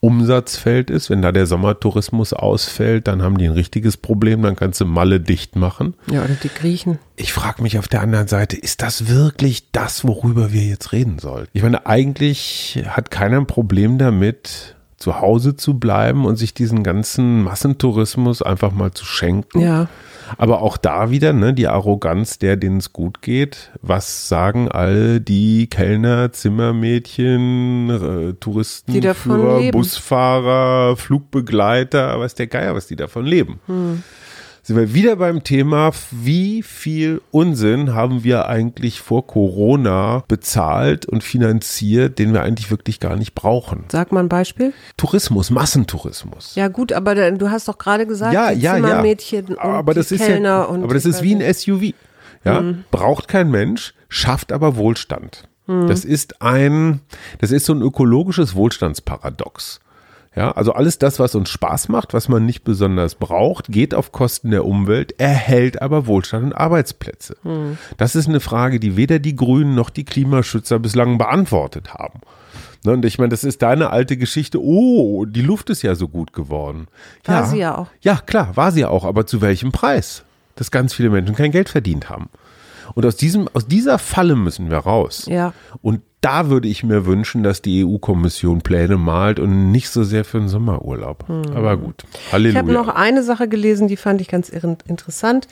Umsatzfeld 0.00 0.88
ist. 0.88 1.10
Wenn 1.10 1.20
da 1.20 1.30
der 1.30 1.46
Sommertourismus 1.46 2.32
ausfällt, 2.32 3.06
dann 3.06 3.22
haben 3.22 3.36
die 3.36 3.44
ein 3.44 3.52
richtiges 3.52 3.98
Problem, 3.98 4.42
dann 4.42 4.56
kannst 4.56 4.80
du 4.80 4.86
Malle 4.86 5.20
dicht 5.20 5.56
machen. 5.56 5.94
Ja, 6.10 6.24
oder 6.24 6.34
die 6.42 6.48
Griechen. 6.48 6.98
Ich 7.16 7.32
frage 7.32 7.62
mich 7.62 7.78
auf 7.78 7.86
der 7.86 8.00
anderen 8.00 8.26
Seite, 8.26 8.56
ist 8.56 8.80
das 8.80 9.08
wirklich 9.08 9.70
das, 9.72 10.06
worüber 10.06 10.52
wir 10.52 10.62
jetzt 10.62 10.92
reden 10.92 11.18
sollten? 11.18 11.50
Ich 11.52 11.62
meine, 11.62 11.86
eigentlich 11.86 12.82
hat 12.86 13.10
keiner 13.10 13.36
ein 13.36 13.46
Problem 13.46 13.98
damit, 13.98 14.76
zu 15.00 15.20
Hause 15.20 15.56
zu 15.56 15.80
bleiben 15.80 16.26
und 16.26 16.36
sich 16.36 16.54
diesen 16.54 16.84
ganzen 16.84 17.42
Massentourismus 17.42 18.42
einfach 18.42 18.70
mal 18.70 18.92
zu 18.92 19.04
schenken. 19.04 19.58
Ja. 19.60 19.88
Aber 20.38 20.62
auch 20.62 20.76
da 20.76 21.10
wieder, 21.10 21.32
ne, 21.32 21.52
die 21.52 21.66
Arroganz 21.66 22.38
der, 22.38 22.56
denen 22.56 22.76
es 22.76 22.92
gut 22.92 23.20
geht. 23.20 23.72
Was 23.82 24.28
sagen 24.28 24.70
all 24.70 25.18
die 25.18 25.66
Kellner, 25.68 26.30
Zimmermädchen, 26.32 27.90
äh, 27.90 28.32
Touristen, 28.34 28.92
Die 28.92 29.00
davon 29.00 29.40
Führer, 29.40 29.58
leben. 29.58 29.76
Busfahrer, 29.76 30.96
Flugbegleiter, 30.96 32.20
weiß 32.20 32.36
der 32.36 32.46
Geier, 32.46 32.76
was 32.76 32.86
die 32.86 32.96
davon 32.96 33.24
leben. 33.24 33.58
Hm. 33.66 34.04
Sind 34.62 34.76
wir 34.76 34.94
wieder 34.94 35.16
beim 35.16 35.42
Thema, 35.42 35.90
wie 36.10 36.62
viel 36.62 37.22
Unsinn 37.30 37.94
haben 37.94 38.24
wir 38.24 38.48
eigentlich 38.48 39.00
vor 39.00 39.26
Corona 39.26 40.22
bezahlt 40.28 41.06
und 41.06 41.24
finanziert, 41.24 42.18
den 42.18 42.32
wir 42.32 42.42
eigentlich 42.42 42.70
wirklich 42.70 43.00
gar 43.00 43.16
nicht 43.16 43.34
brauchen. 43.34 43.84
Sag 43.88 44.12
mal 44.12 44.20
ein 44.20 44.28
Beispiel. 44.28 44.72
Tourismus, 44.96 45.50
Massentourismus. 45.50 46.54
Ja 46.54 46.68
gut, 46.68 46.92
aber 46.92 47.30
du 47.32 47.50
hast 47.50 47.68
doch 47.68 47.78
gerade 47.78 48.06
gesagt, 48.06 48.34
ja, 48.34 48.52
die 48.52 48.60
ja, 48.60 48.74
Zimmermädchen 48.74 49.46
ja. 49.48 49.54
und 49.54 49.58
aber 49.58 49.94
das 49.94 50.12
ist 50.12 50.24
Kellner 50.24 50.48
ja, 50.48 50.68
aber 50.68 50.94
das 50.94 51.06
ist 51.06 51.22
wie 51.22 51.34
ein. 51.34 51.54
SUV. 51.54 51.94
Ja, 52.44 52.62
braucht 52.90 53.28
kein 53.28 53.50
Mensch, 53.50 53.92
schafft 54.08 54.52
aber 54.52 54.76
Wohlstand. 54.76 55.48
Das 55.88 56.04
ist 56.04 56.42
ein, 56.42 57.00
das 57.38 57.52
ist 57.52 57.64
so 57.64 57.72
ein 57.72 57.80
ökologisches 57.80 58.56
Wohlstandsparadox. 58.56 59.78
Ja, 60.34 60.52
also 60.52 60.72
alles 60.72 60.98
das, 60.98 61.18
was 61.18 61.34
uns 61.34 61.48
Spaß 61.48 61.88
macht, 61.88 62.14
was 62.14 62.28
man 62.28 62.46
nicht 62.46 62.62
besonders 62.62 63.16
braucht, 63.16 63.66
geht 63.68 63.94
auf 63.94 64.12
Kosten 64.12 64.52
der 64.52 64.64
Umwelt, 64.64 65.18
erhält 65.18 65.82
aber 65.82 66.06
Wohlstand 66.06 66.44
und 66.44 66.52
Arbeitsplätze. 66.52 67.36
Das 67.96 68.14
ist 68.14 68.28
eine 68.28 68.38
Frage, 68.38 68.78
die 68.78 68.96
weder 68.96 69.18
die 69.18 69.34
Grünen 69.34 69.74
noch 69.74 69.90
die 69.90 70.04
Klimaschützer 70.04 70.78
bislang 70.78 71.18
beantwortet 71.18 71.94
haben. 71.94 72.20
Ne, 72.84 72.92
und 72.92 73.04
ich 73.04 73.18
meine, 73.18 73.30
das 73.30 73.44
ist 73.44 73.60
deine 73.62 73.90
alte 73.90 74.16
Geschichte. 74.16 74.62
Oh, 74.62 75.26
die 75.26 75.42
Luft 75.42 75.68
ist 75.68 75.82
ja 75.82 75.94
so 75.94 76.08
gut 76.08 76.32
geworden. 76.32 76.86
War 77.24 77.46
sie 77.46 77.58
ja 77.58 77.76
auch. 77.76 77.88
Ja, 78.00 78.16
klar, 78.16 78.56
war 78.56 78.72
sie 78.72 78.80
ja 78.80 78.88
auch, 78.88 79.04
aber 79.04 79.26
zu 79.26 79.40
welchem 79.40 79.72
Preis? 79.72 80.24
Dass 80.54 80.70
ganz 80.70 80.94
viele 80.94 81.10
Menschen 81.10 81.34
kein 81.34 81.50
Geld 81.50 81.68
verdient 81.68 82.08
haben. 82.08 82.30
Und 82.94 83.04
aus 83.04 83.16
diesem, 83.16 83.48
aus 83.52 83.66
dieser 83.66 83.98
Falle 83.98 84.34
müssen 84.34 84.70
wir 84.70 84.78
raus. 84.78 85.26
Ja. 85.26 85.52
Und 85.82 86.00
da 86.20 86.50
würde 86.50 86.68
ich 86.68 86.84
mir 86.84 87.06
wünschen, 87.06 87.42
dass 87.42 87.62
die 87.62 87.84
EU-Kommission 87.84 88.60
Pläne 88.60 88.98
malt 88.98 89.40
und 89.40 89.70
nicht 89.70 89.88
so 89.88 90.04
sehr 90.04 90.24
für 90.24 90.38
den 90.38 90.48
Sommerurlaub. 90.48 91.24
Aber 91.54 91.78
gut, 91.78 92.04
Halleluja. 92.30 92.52
Ich 92.52 92.58
habe 92.58 92.72
noch 92.72 92.88
eine 92.88 93.22
Sache 93.22 93.48
gelesen, 93.48 93.88
die 93.88 93.96
fand 93.96 94.20
ich 94.20 94.28
ganz 94.28 94.50
interessant. 94.50 95.48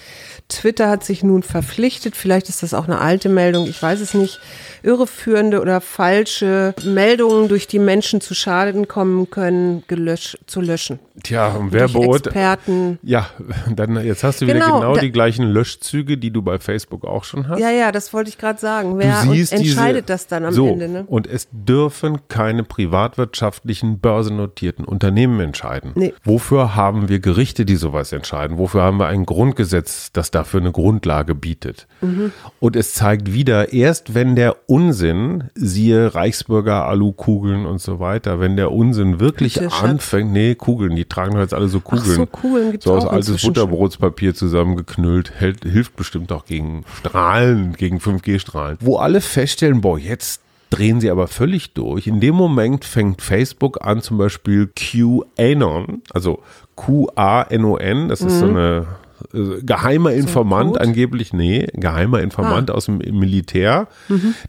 Twitter 0.48 0.90
hat 0.90 1.04
sich 1.04 1.22
nun 1.22 1.42
verpflichtet, 1.42 2.16
vielleicht 2.16 2.50
ist 2.50 2.62
das 2.62 2.74
auch 2.74 2.84
eine 2.84 2.98
alte 2.98 3.30
Meldung, 3.30 3.66
ich 3.66 3.82
weiß 3.82 4.00
es 4.00 4.12
nicht, 4.12 4.40
irreführende 4.82 5.60
oder 5.60 5.80
falsche 5.80 6.74
Meldungen, 6.84 7.48
durch 7.48 7.66
die 7.66 7.78
Menschen 7.78 8.20
zu 8.20 8.34
Schaden 8.34 8.88
kommen 8.88 9.30
können, 9.30 9.84
gelöscht, 9.88 10.38
zu 10.46 10.60
löschen. 10.60 10.98
Tja, 11.22 11.48
und 11.48 11.72
Durch 11.72 11.94
Werbot. 11.94 12.26
Experten. 12.26 12.98
Ja, 13.02 13.30
dann 13.74 14.04
jetzt 14.04 14.22
hast 14.22 14.40
du 14.40 14.46
wieder 14.46 14.58
Genau, 14.58 14.80
genau, 14.80 14.96
die 14.96 15.10
gleichen 15.10 15.44
Löschzüge, 15.44 16.18
die 16.18 16.30
du 16.30 16.42
bei 16.42 16.58
Facebook 16.58 17.04
auch 17.04 17.24
schon 17.24 17.48
hast. 17.48 17.58
Ja, 17.58 17.70
ja, 17.70 17.92
das 17.92 18.12
wollte 18.12 18.30
ich 18.30 18.38
gerade 18.38 18.60
sagen. 18.60 18.98
Wer 18.98 19.22
entscheidet 19.22 19.62
diese, 19.62 20.02
das 20.02 20.26
dann 20.26 20.44
am 20.44 20.54
so, 20.58 20.68
Ende? 20.68 20.88
Ne? 20.88 21.04
Und 21.06 21.26
es 21.26 21.48
dürfen 21.52 22.28
keine 22.28 22.64
privatwirtschaftlichen 22.64 23.98
börsennotierten 23.98 24.84
Unternehmen 24.84 25.40
entscheiden. 25.40 25.92
Nee. 25.94 26.14
Wofür 26.24 26.74
haben 26.74 27.08
wir 27.08 27.20
Gerichte, 27.20 27.64
die 27.64 27.76
sowas 27.76 28.12
entscheiden? 28.12 28.58
Wofür 28.58 28.82
haben 28.82 28.98
wir 28.98 29.06
ein 29.06 29.24
Grundgesetz, 29.26 30.12
das 30.12 30.30
dafür 30.30 30.60
eine 30.60 30.72
Grundlage 30.72 31.34
bietet? 31.34 31.86
Mhm. 32.00 32.32
Und 32.60 32.76
es 32.76 32.94
zeigt 32.94 33.32
wieder, 33.32 33.72
erst 33.72 34.14
wenn 34.14 34.36
der 34.36 34.56
Unsinn, 34.66 35.44
siehe 35.54 36.14
Reichsbürger, 36.14 36.86
Alukugeln 36.86 37.66
und 37.66 37.80
so 37.80 38.00
weiter, 38.00 38.40
wenn 38.40 38.56
der 38.56 38.72
Unsinn 38.72 39.20
wirklich 39.20 39.60
anfängt, 39.72 40.32
nee, 40.32 40.54
Kugeln, 40.54 40.96
die 40.96 41.04
tragen 41.04 41.34
doch 41.34 41.40
jetzt 41.40 41.54
alle 41.54 41.68
so 41.68 41.80
Kugeln. 41.80 42.16
so, 42.16 42.26
Kugeln 42.26 42.72
gibt's 42.72 42.84
So 42.84 42.94
aus 42.94 43.04
auch 43.04 43.12
altes. 43.12 43.42
Butterbrotspapier 43.42 44.34
zusammengeknüllt, 44.34 45.32
hält, 45.38 45.64
hilft 45.64 45.96
bestimmt 45.96 46.32
auch 46.32 46.44
gegen 46.44 46.84
Strahlen, 46.98 47.74
gegen 47.74 47.98
5G-Strahlen. 47.98 48.78
Wo 48.80 48.96
alle 48.96 49.20
feststellen, 49.20 49.80
boah, 49.80 49.98
jetzt 49.98 50.40
drehen 50.70 51.00
sie 51.00 51.10
aber 51.10 51.28
völlig 51.28 51.74
durch. 51.74 52.06
In 52.06 52.20
dem 52.20 52.34
Moment 52.34 52.84
fängt 52.84 53.22
Facebook 53.22 53.84
an, 53.84 54.02
zum 54.02 54.18
Beispiel 54.18 54.68
QAnon, 54.74 56.02
also 56.12 56.40
Q-A-N-O-N, 56.76 58.08
das 58.08 58.20
ist 58.20 58.38
so 58.38 58.46
eine 58.46 58.86
äh, 59.34 59.62
geheimer 59.62 60.12
Informant, 60.12 60.74
Code? 60.74 60.80
angeblich, 60.80 61.32
nee, 61.32 61.66
geheimer 61.74 62.20
Informant 62.20 62.70
aus 62.70 62.86
dem 62.86 62.98
Militär, 62.98 63.88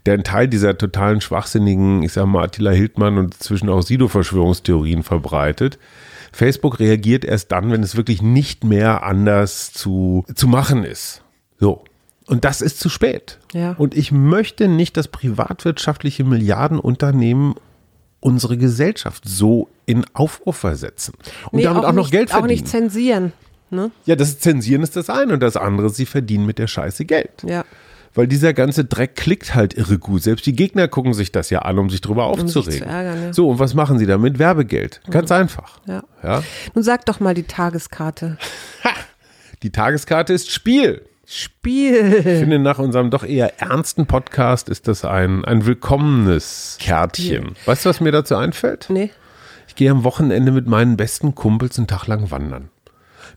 der 0.06 0.14
einen 0.14 0.24
Teil 0.24 0.48
dieser 0.48 0.78
totalen 0.78 1.20
schwachsinnigen, 1.20 2.02
ich 2.02 2.12
sag 2.12 2.26
mal, 2.26 2.44
Attila 2.44 2.70
Hildmann 2.70 3.18
und 3.18 3.34
zwischen 3.34 3.68
auch 3.68 3.82
Sido-Verschwörungstheorien 3.82 5.02
verbreitet. 5.02 5.78
Facebook 6.32 6.78
reagiert 6.78 7.24
erst 7.24 7.50
dann, 7.50 7.72
wenn 7.72 7.82
es 7.82 7.96
wirklich 7.96 8.22
nicht 8.22 8.62
mehr 8.62 9.02
anders 9.02 9.72
zu, 9.72 10.24
zu 10.34 10.46
machen 10.46 10.84
ist. 10.84 11.22
So. 11.58 11.84
Und 12.30 12.44
das 12.44 12.60
ist 12.60 12.78
zu 12.80 12.88
spät. 12.88 13.38
Ja. 13.52 13.72
Und 13.76 13.96
ich 13.96 14.12
möchte 14.12 14.68
nicht, 14.68 14.96
dass 14.96 15.08
privatwirtschaftliche 15.08 16.24
Milliardenunternehmen 16.24 17.54
unsere 18.20 18.56
Gesellschaft 18.56 19.24
so 19.26 19.68
in 19.86 20.04
Aufruhr 20.12 20.52
versetzen 20.52 21.14
und 21.50 21.58
Nee, 21.58 21.64
damit 21.64 21.84
auch, 21.84 21.92
noch 21.92 22.04
nicht, 22.04 22.12
Geld 22.12 22.30
Auch 22.30 22.38
verdienen. 22.40 22.50
nicht 22.60 22.68
zensieren. 22.68 23.32
Ne? 23.72 23.92
ja, 24.04 24.16
das 24.16 24.40
Zensieren 24.40 24.82
ist 24.82 24.96
das 24.96 25.08
eine 25.08 25.32
und 25.32 25.40
das 25.40 25.56
andere, 25.56 25.90
sie 25.90 26.04
verdienen 26.06 26.44
mit 26.44 26.58
der 26.58 26.66
Scheiße 26.66 27.04
Geld. 27.04 27.44
Ja. 27.46 27.64
Weil 28.14 28.26
dieser 28.26 28.52
ganze 28.52 28.84
Dreck 28.84 29.14
klickt 29.14 29.54
halt 29.54 29.74
irre 29.74 29.96
gut. 29.98 30.24
Selbst 30.24 30.44
die 30.44 30.54
Gegner 30.54 30.88
gucken 30.88 31.14
sich 31.14 31.30
das 31.30 31.50
ja 31.50 31.60
an, 31.60 31.78
um 31.78 31.88
sich 31.88 32.00
drüber 32.00 32.32
sich 32.34 32.42
aufzuregen. 32.44 32.80
zu 32.80 32.84
ärgern, 32.84 33.22
ja. 33.22 33.32
So, 33.32 33.48
und 33.48 33.60
was 33.60 33.74
machen 33.74 34.00
sie 34.00 34.06
damit? 34.06 34.40
Werbegeld. 34.40 35.00
Ganz 35.10 35.30
einfach. 35.30 35.78
Ja. 35.86 36.02
ja. 36.22 36.42
Nun 36.74 36.82
sag 36.82 37.06
doch 37.06 37.20
mal 37.20 37.34
die 37.34 37.44
Tageskarte. 37.44 38.36
Die 39.62 39.70
Tageskarte 39.70 40.32
ist 40.32 40.50
Spiel. 40.50 41.02
Spiel. 41.32 42.16
Ich 42.16 42.24
finde, 42.24 42.58
nach 42.58 42.80
unserem 42.80 43.08
doch 43.10 43.22
eher 43.22 43.60
ernsten 43.60 44.06
Podcast 44.06 44.68
ist 44.68 44.88
das 44.88 45.04
ein, 45.04 45.44
ein 45.44 45.64
willkommenes 45.64 46.76
Kärtchen. 46.80 47.52
Weißt 47.66 47.84
du, 47.84 47.88
was 47.90 48.00
mir 48.00 48.10
dazu 48.10 48.34
einfällt? 48.34 48.86
Nee, 48.88 49.10
Ich 49.68 49.76
gehe 49.76 49.92
am 49.92 50.02
Wochenende 50.02 50.50
mit 50.50 50.66
meinen 50.66 50.96
besten 50.96 51.36
Kumpels 51.36 51.78
einen 51.78 51.86
Tag 51.86 52.08
lang 52.08 52.32
wandern. 52.32 52.68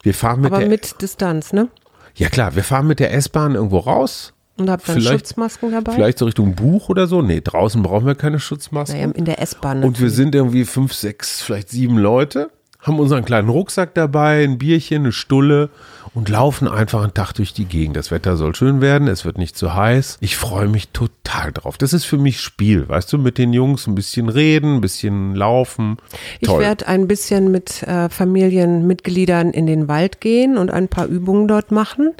Wir 0.02 0.16
fahren 0.16 0.42
mit 0.42 0.52
aber 0.52 0.66
mit 0.66 1.04
Distanz, 1.04 1.54
ne? 1.54 1.68
ja 2.16 2.30
klar, 2.30 2.56
wir 2.56 2.64
fahren 2.64 2.88
mit 2.88 3.00
der 3.00 3.14
S-Bahn 3.14 3.54
irgendwo 3.54 3.78
raus. 3.78 4.34
Und 4.58 4.72
habt 4.72 4.90
dann 4.90 4.96
Vielleicht- 4.96 5.28
Schutzmasken 5.28 5.72
dabei? 5.72 5.94
Vielleicht 5.94 6.18
so 6.18 6.26
Richtung 6.26 6.56
Buch 6.56 6.90
oder 6.90 7.06
so. 7.06 7.22
Nee, 7.22 7.42
draußen 7.44 7.84
brauchen 7.84 8.08
wir 8.08 8.16
keine 8.16 8.40
Schutzmasken. 8.40 9.00
Naja, 9.00 9.12
in 9.14 9.26
der 9.26 9.40
S-Bahn. 9.40 9.84
Und 9.84 10.02
wir 10.02 10.10
sind 10.10 10.34
irgendwie 10.34 10.66
fünf, 10.66 10.94
sechs, 10.94 11.44
vielleicht 11.44 11.70
sieben 11.70 12.00
Leute, 12.00 12.50
haben 12.84 13.00
unseren 13.00 13.26
kleinen 13.26 13.50
Rucksack 13.50 13.94
dabei, 13.96 14.44
ein 14.44 14.58
Bierchen, 14.58 15.04
eine 15.04 15.12
Stulle 15.12 15.70
und 16.14 16.30
laufen 16.30 16.68
einfach 16.68 17.02
einen 17.02 17.14
Tag 17.14 17.34
durch 17.34 17.54
die 17.54 17.66
Gegend. 17.66 17.96
Das 17.98 18.12
Wetter 18.12 18.36
soll 18.38 18.54
schön 18.56 18.82
werden, 18.82 19.08
es 19.08 19.26
wird 19.26 19.38
nicht 19.38 19.58
zu 19.58 19.74
heiß. 19.74 20.18
Ich 20.20 20.38
freue 20.38 20.68
mich 20.68 20.90
total 20.90 21.52
drauf. 21.52 21.78
Das 21.78 21.94
ist 21.94 22.06
für 22.06 22.18
mich 22.18 22.40
Spiel, 22.42 22.88
weißt 22.88 23.12
du, 23.14 23.18
mit 23.18 23.38
den 23.38 23.54
Jungs 23.54 23.88
ein 23.88 23.96
bisschen 23.96 24.30
reden, 24.30 24.76
ein 24.76 24.82
bisschen 24.82 25.34
laufen. 25.34 25.98
Ich 26.40 26.50
Toll. 26.50 26.62
werde 26.62 26.88
ein 26.88 27.08
bisschen 27.08 27.50
mit 27.52 27.82
äh, 27.84 28.10
Familienmitgliedern 28.10 29.52
in 29.52 29.66
den 29.66 29.88
Wald 29.88 30.22
gehen 30.22 30.58
und 30.58 30.70
ein 30.70 30.88
paar 30.88 31.08
Übungen 31.08 31.48
dort 31.48 31.72
machen 31.72 32.12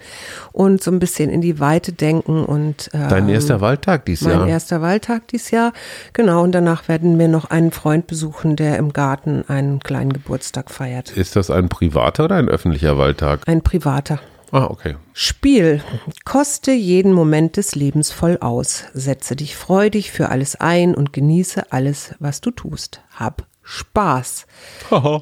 und 0.54 0.82
so 0.82 0.90
ein 0.90 1.00
bisschen 1.00 1.30
in 1.30 1.42
die 1.42 1.60
Weite 1.60 1.92
denken 1.92 2.46
und 2.46 2.90
äh, 2.94 3.10
Dein 3.10 3.30
erster 3.30 3.62
Waldtag 3.62 4.06
dieses 4.06 4.28
mein 4.28 4.40
Jahr. 4.40 4.48
erster 4.48 4.82
Waldtag 4.82 5.28
dieses 5.28 5.52
Jahr. 5.52 5.74
Genau, 6.14 6.42
und 6.42 6.54
danach 6.54 6.88
werden 6.88 7.20
wir 7.20 7.28
noch 7.28 7.52
einen 7.52 7.72
Freund 7.72 8.08
besuchen, 8.08 8.56
der 8.56 8.78
im 8.78 8.94
Garten 8.94 9.44
einen 9.48 9.80
kleinen 9.82 10.14
Geburtstag 10.14 10.53
feiert. 10.70 11.12
Ist 11.12 11.36
das 11.36 11.50
ein 11.50 11.70
privater 11.70 12.26
oder 12.26 12.36
ein 12.36 12.50
öffentlicher 12.50 12.98
Waldtag? 12.98 13.42
Ein 13.48 13.62
privater. 13.62 14.20
Ah, 14.52 14.66
okay. 14.66 14.98
Spiel. 15.14 15.82
Koste 16.26 16.72
jeden 16.72 17.12
Moment 17.12 17.58
des 17.58 17.74
Lebens 17.74 18.12
voll 18.12 18.38
aus. 18.40 18.86
Setze 18.94 19.36
dich 19.36 19.56
freudig 19.56 20.12
für 20.12 20.30
alles 20.30 20.56
ein 20.56 20.94
und 20.94 21.12
genieße 21.12 21.72
alles, 21.72 22.14
was 22.20 22.40
du 22.40 22.52
tust. 22.52 23.02
Hab 23.16 23.48
Spaß. 23.64 24.46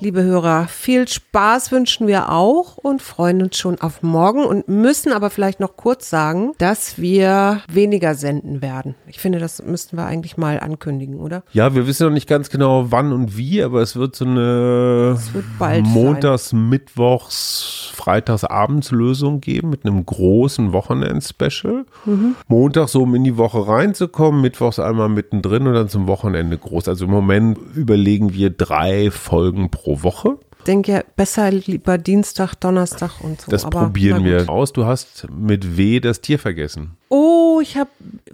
Liebe 0.01 0.23
Hörer, 0.23 0.67
viel 0.67 1.07
Spaß 1.07 1.71
wünschen 1.71 2.07
wir 2.07 2.31
auch 2.31 2.77
und 2.77 3.01
freuen 3.01 3.41
uns 3.43 3.57
schon 3.57 3.79
auf 3.79 4.01
morgen 4.01 4.43
und 4.43 4.67
müssen 4.67 5.13
aber 5.13 5.29
vielleicht 5.29 5.59
noch 5.59 5.77
kurz 5.77 6.09
sagen, 6.09 6.53
dass 6.57 6.97
wir 6.97 7.61
weniger 7.71 8.15
senden 8.15 8.61
werden. 8.61 8.95
Ich 9.07 9.19
finde, 9.19 9.39
das 9.39 9.63
müssten 9.63 9.95
wir 9.95 10.05
eigentlich 10.05 10.37
mal 10.37 10.59
ankündigen, 10.59 11.19
oder? 11.19 11.43
Ja, 11.53 11.75
wir 11.75 11.85
wissen 11.85 12.07
noch 12.07 12.13
nicht 12.13 12.27
ganz 12.27 12.49
genau 12.49 12.87
wann 12.89 13.13
und 13.13 13.37
wie, 13.37 13.61
aber 13.61 13.81
es 13.81 13.95
wird 13.95 14.15
so 14.15 14.25
eine 14.25 15.17
wird 15.33 15.83
Montags, 15.83 16.51
Mittwochs, 16.51 17.91
Freitags, 17.93 18.43
Abendslösung 18.43 19.39
geben 19.39 19.69
mit 19.69 19.85
einem 19.85 20.05
großen 20.05 20.73
Wochenend-Special. 20.73 21.85
Mhm. 22.05 22.35
Montag 22.47 22.89
so, 22.89 23.03
um 23.03 23.13
in 23.13 23.23
die 23.23 23.37
Woche 23.37 23.67
reinzukommen, 23.67 24.41
Mittwochs 24.41 24.79
einmal 24.79 25.09
mittendrin 25.09 25.67
und 25.67 25.75
dann 25.75 25.89
zum 25.89 26.07
Wochenende 26.07 26.57
groß. 26.57 26.87
Also 26.87 27.05
im 27.05 27.11
Moment 27.11 27.59
überlegen 27.75 28.30
wir 28.33 28.49
drei 28.49 29.11
Folgen 29.11 29.69
pro 29.69 30.03
Woche. 30.03 30.37
Ich 30.59 30.65
denke 30.65 30.91
ja, 30.91 31.03
besser 31.15 31.49
lieber 31.49 31.97
Dienstag, 31.97 32.53
Donnerstag 32.55 33.21
und 33.21 33.41
so. 33.41 33.49
Das 33.49 33.65
aber 33.65 33.81
probieren 33.85 34.23
wir 34.23 34.47
aus. 34.47 34.71
Du 34.73 34.85
hast 34.85 35.27
mit 35.35 35.75
W 35.75 35.99
das 35.99 36.21
Tier 36.21 36.37
vergessen. 36.37 36.97
Oh, 37.09 37.59
ich 37.61 37.77
habe 37.77 37.89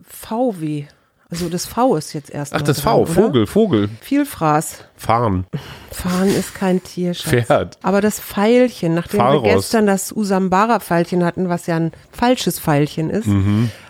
VW. 0.09 0.85
Also 1.29 1.49
das 1.49 1.65
V 1.65 1.95
ist 1.97 2.13
jetzt 2.13 2.29
erst 2.29 2.53
Ach, 2.53 2.61
das 2.61 2.81
dran, 2.81 2.93
V, 2.93 3.01
oder? 3.01 3.11
Vogel, 3.11 3.47
Vogel, 3.47 3.89
Vielfraß. 4.01 4.85
Fahren. 4.95 5.45
Fahren 5.91 6.29
ist 6.29 6.55
kein 6.55 6.81
Tier, 6.81 7.13
Schatz. 7.13 7.45
Pferd. 7.45 7.77
Aber 7.81 7.99
das 7.99 8.19
Pfeilchen, 8.19 8.93
nachdem 8.93 9.19
Pfeilross. 9.19 9.43
wir 9.43 9.55
gestern 9.55 9.87
das 9.87 10.13
Usambara-Pfeilchen 10.13 11.25
hatten, 11.25 11.49
was 11.49 11.67
ja 11.67 11.75
ein 11.75 11.91
falsches 12.11 12.59
Pfeilchen 12.59 13.09
ist, 13.09 13.27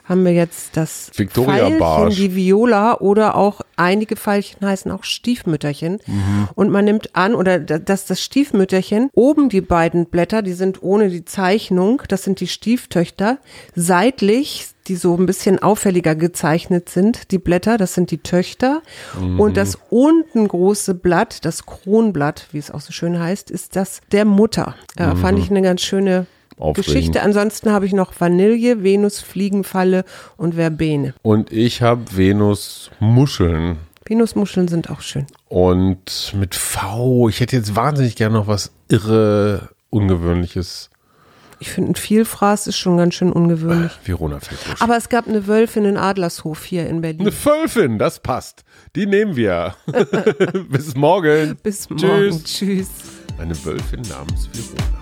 haben 0.07 0.23
wir 0.23 0.31
jetzt 0.33 0.77
das 0.77 1.09
Mhm. 1.13 1.19
Victoria 1.19 1.57
Pfeilchen, 1.57 1.79
Barsch. 1.79 2.15
die 2.15 2.35
Viola 2.35 2.97
oder 2.99 3.35
auch 3.35 3.61
einige 3.75 4.15
Pfeilchen 4.15 4.65
heißen 4.65 4.89
auch 4.91 5.03
Stiefmütterchen. 5.03 5.99
Mhm. 6.05 6.47
Und 6.55 6.69
man 6.71 6.85
nimmt 6.85 7.15
an, 7.15 7.35
oder 7.35 7.59
da- 7.59 7.77
dass 7.79 8.05
das 8.05 8.21
Stiefmütterchen, 8.21 9.09
oben 9.13 9.49
die 9.49 9.61
beiden 9.61 10.05
Blätter, 10.05 10.41
die 10.41 10.53
sind 10.53 10.81
ohne 10.81 11.09
die 11.09 11.25
Zeichnung, 11.25 12.01
das 12.07 12.23
sind 12.23 12.39
die 12.39 12.47
Stieftöchter, 12.47 13.37
seitlich 13.75 14.67
die 14.87 14.95
so 14.95 15.15
ein 15.17 15.25
bisschen 15.25 15.59
auffälliger 15.61 16.15
gezeichnet 16.15 16.87
sind, 16.87 17.31
die 17.31 17.39
Blätter, 17.39 17.77
das 17.77 17.93
sind 17.93 18.09
die 18.09 18.19
Töchter. 18.19 18.81
Mhm. 19.19 19.37
Und 19.37 19.57
das 19.57 19.77
unten 19.89 20.47
große 20.47 20.93
Blatt, 20.93 21.43
das 21.43 21.65
Kronblatt, 21.65 22.47
wie 22.53 22.57
es 22.57 22.71
auch 22.71 22.79
so 22.79 22.93
schön 22.93 23.19
heißt, 23.19 23.51
ist 23.51 23.75
das 23.75 23.99
der 24.13 24.23
Mutter. 24.23 24.75
Äh, 24.95 25.13
Fand 25.17 25.39
ich 25.39 25.49
eine 25.49 25.61
ganz 25.61 25.81
schöne 25.81 26.25
Aufregend. 26.57 26.85
Geschichte. 26.85 27.21
Ansonsten 27.21 27.71
habe 27.71 27.85
ich 27.85 27.93
noch 27.93 28.13
Vanille, 28.19 28.83
Venus, 28.83 29.21
Fliegenfalle 29.21 30.03
und 30.37 30.55
Verbene. 30.55 31.13
Und 31.21 31.51
ich 31.51 31.81
habe 31.81 32.01
Venus 32.15 32.91
Muscheln. 32.99 33.77
Venusmuscheln 34.05 34.67
sind 34.67 34.89
auch 34.89 35.01
schön. 35.01 35.27
Und 35.49 36.33
mit 36.35 36.55
V, 36.55 37.29
ich 37.29 37.39
hätte 37.41 37.57
jetzt 37.57 37.75
wahnsinnig 37.75 38.15
gerne 38.15 38.35
noch 38.35 38.47
was 38.47 38.71
irre 38.87 39.69
Ungewöhnliches. 39.89 40.89
Ich 41.59 41.71
finde, 41.71 41.91
ein 41.91 41.95
Vielfraß 41.95 42.67
ist 42.67 42.77
schon 42.77 42.97
ganz 42.97 43.15
schön 43.15 43.31
ungewöhnlich. 43.31 43.91
Verona 44.05 44.39
fällt 44.39 44.67
mir 44.67 44.81
Aber 44.81 44.95
es 44.95 45.09
gab 45.09 45.27
eine 45.27 45.47
Wölfin 45.47 45.85
in 45.85 45.97
Adlershof 45.97 46.63
hier 46.63 46.87
in 46.87 47.01
Berlin. 47.01 47.21
Eine 47.21 47.31
Völfin, 47.31 47.97
das 47.97 48.19
passt. 48.19 48.63
Die 48.95 49.07
nehmen 49.07 49.35
wir. 49.35 49.75
Bis 50.69 50.95
morgen. 50.95 51.57
Bis 51.63 51.89
morgen. 51.89 52.03
Tschüss. 52.03 52.43
Tschüss. 52.43 52.89
Eine 53.39 53.65
Wölfin 53.65 54.01
namens 54.01 54.49
Verona. 54.53 55.01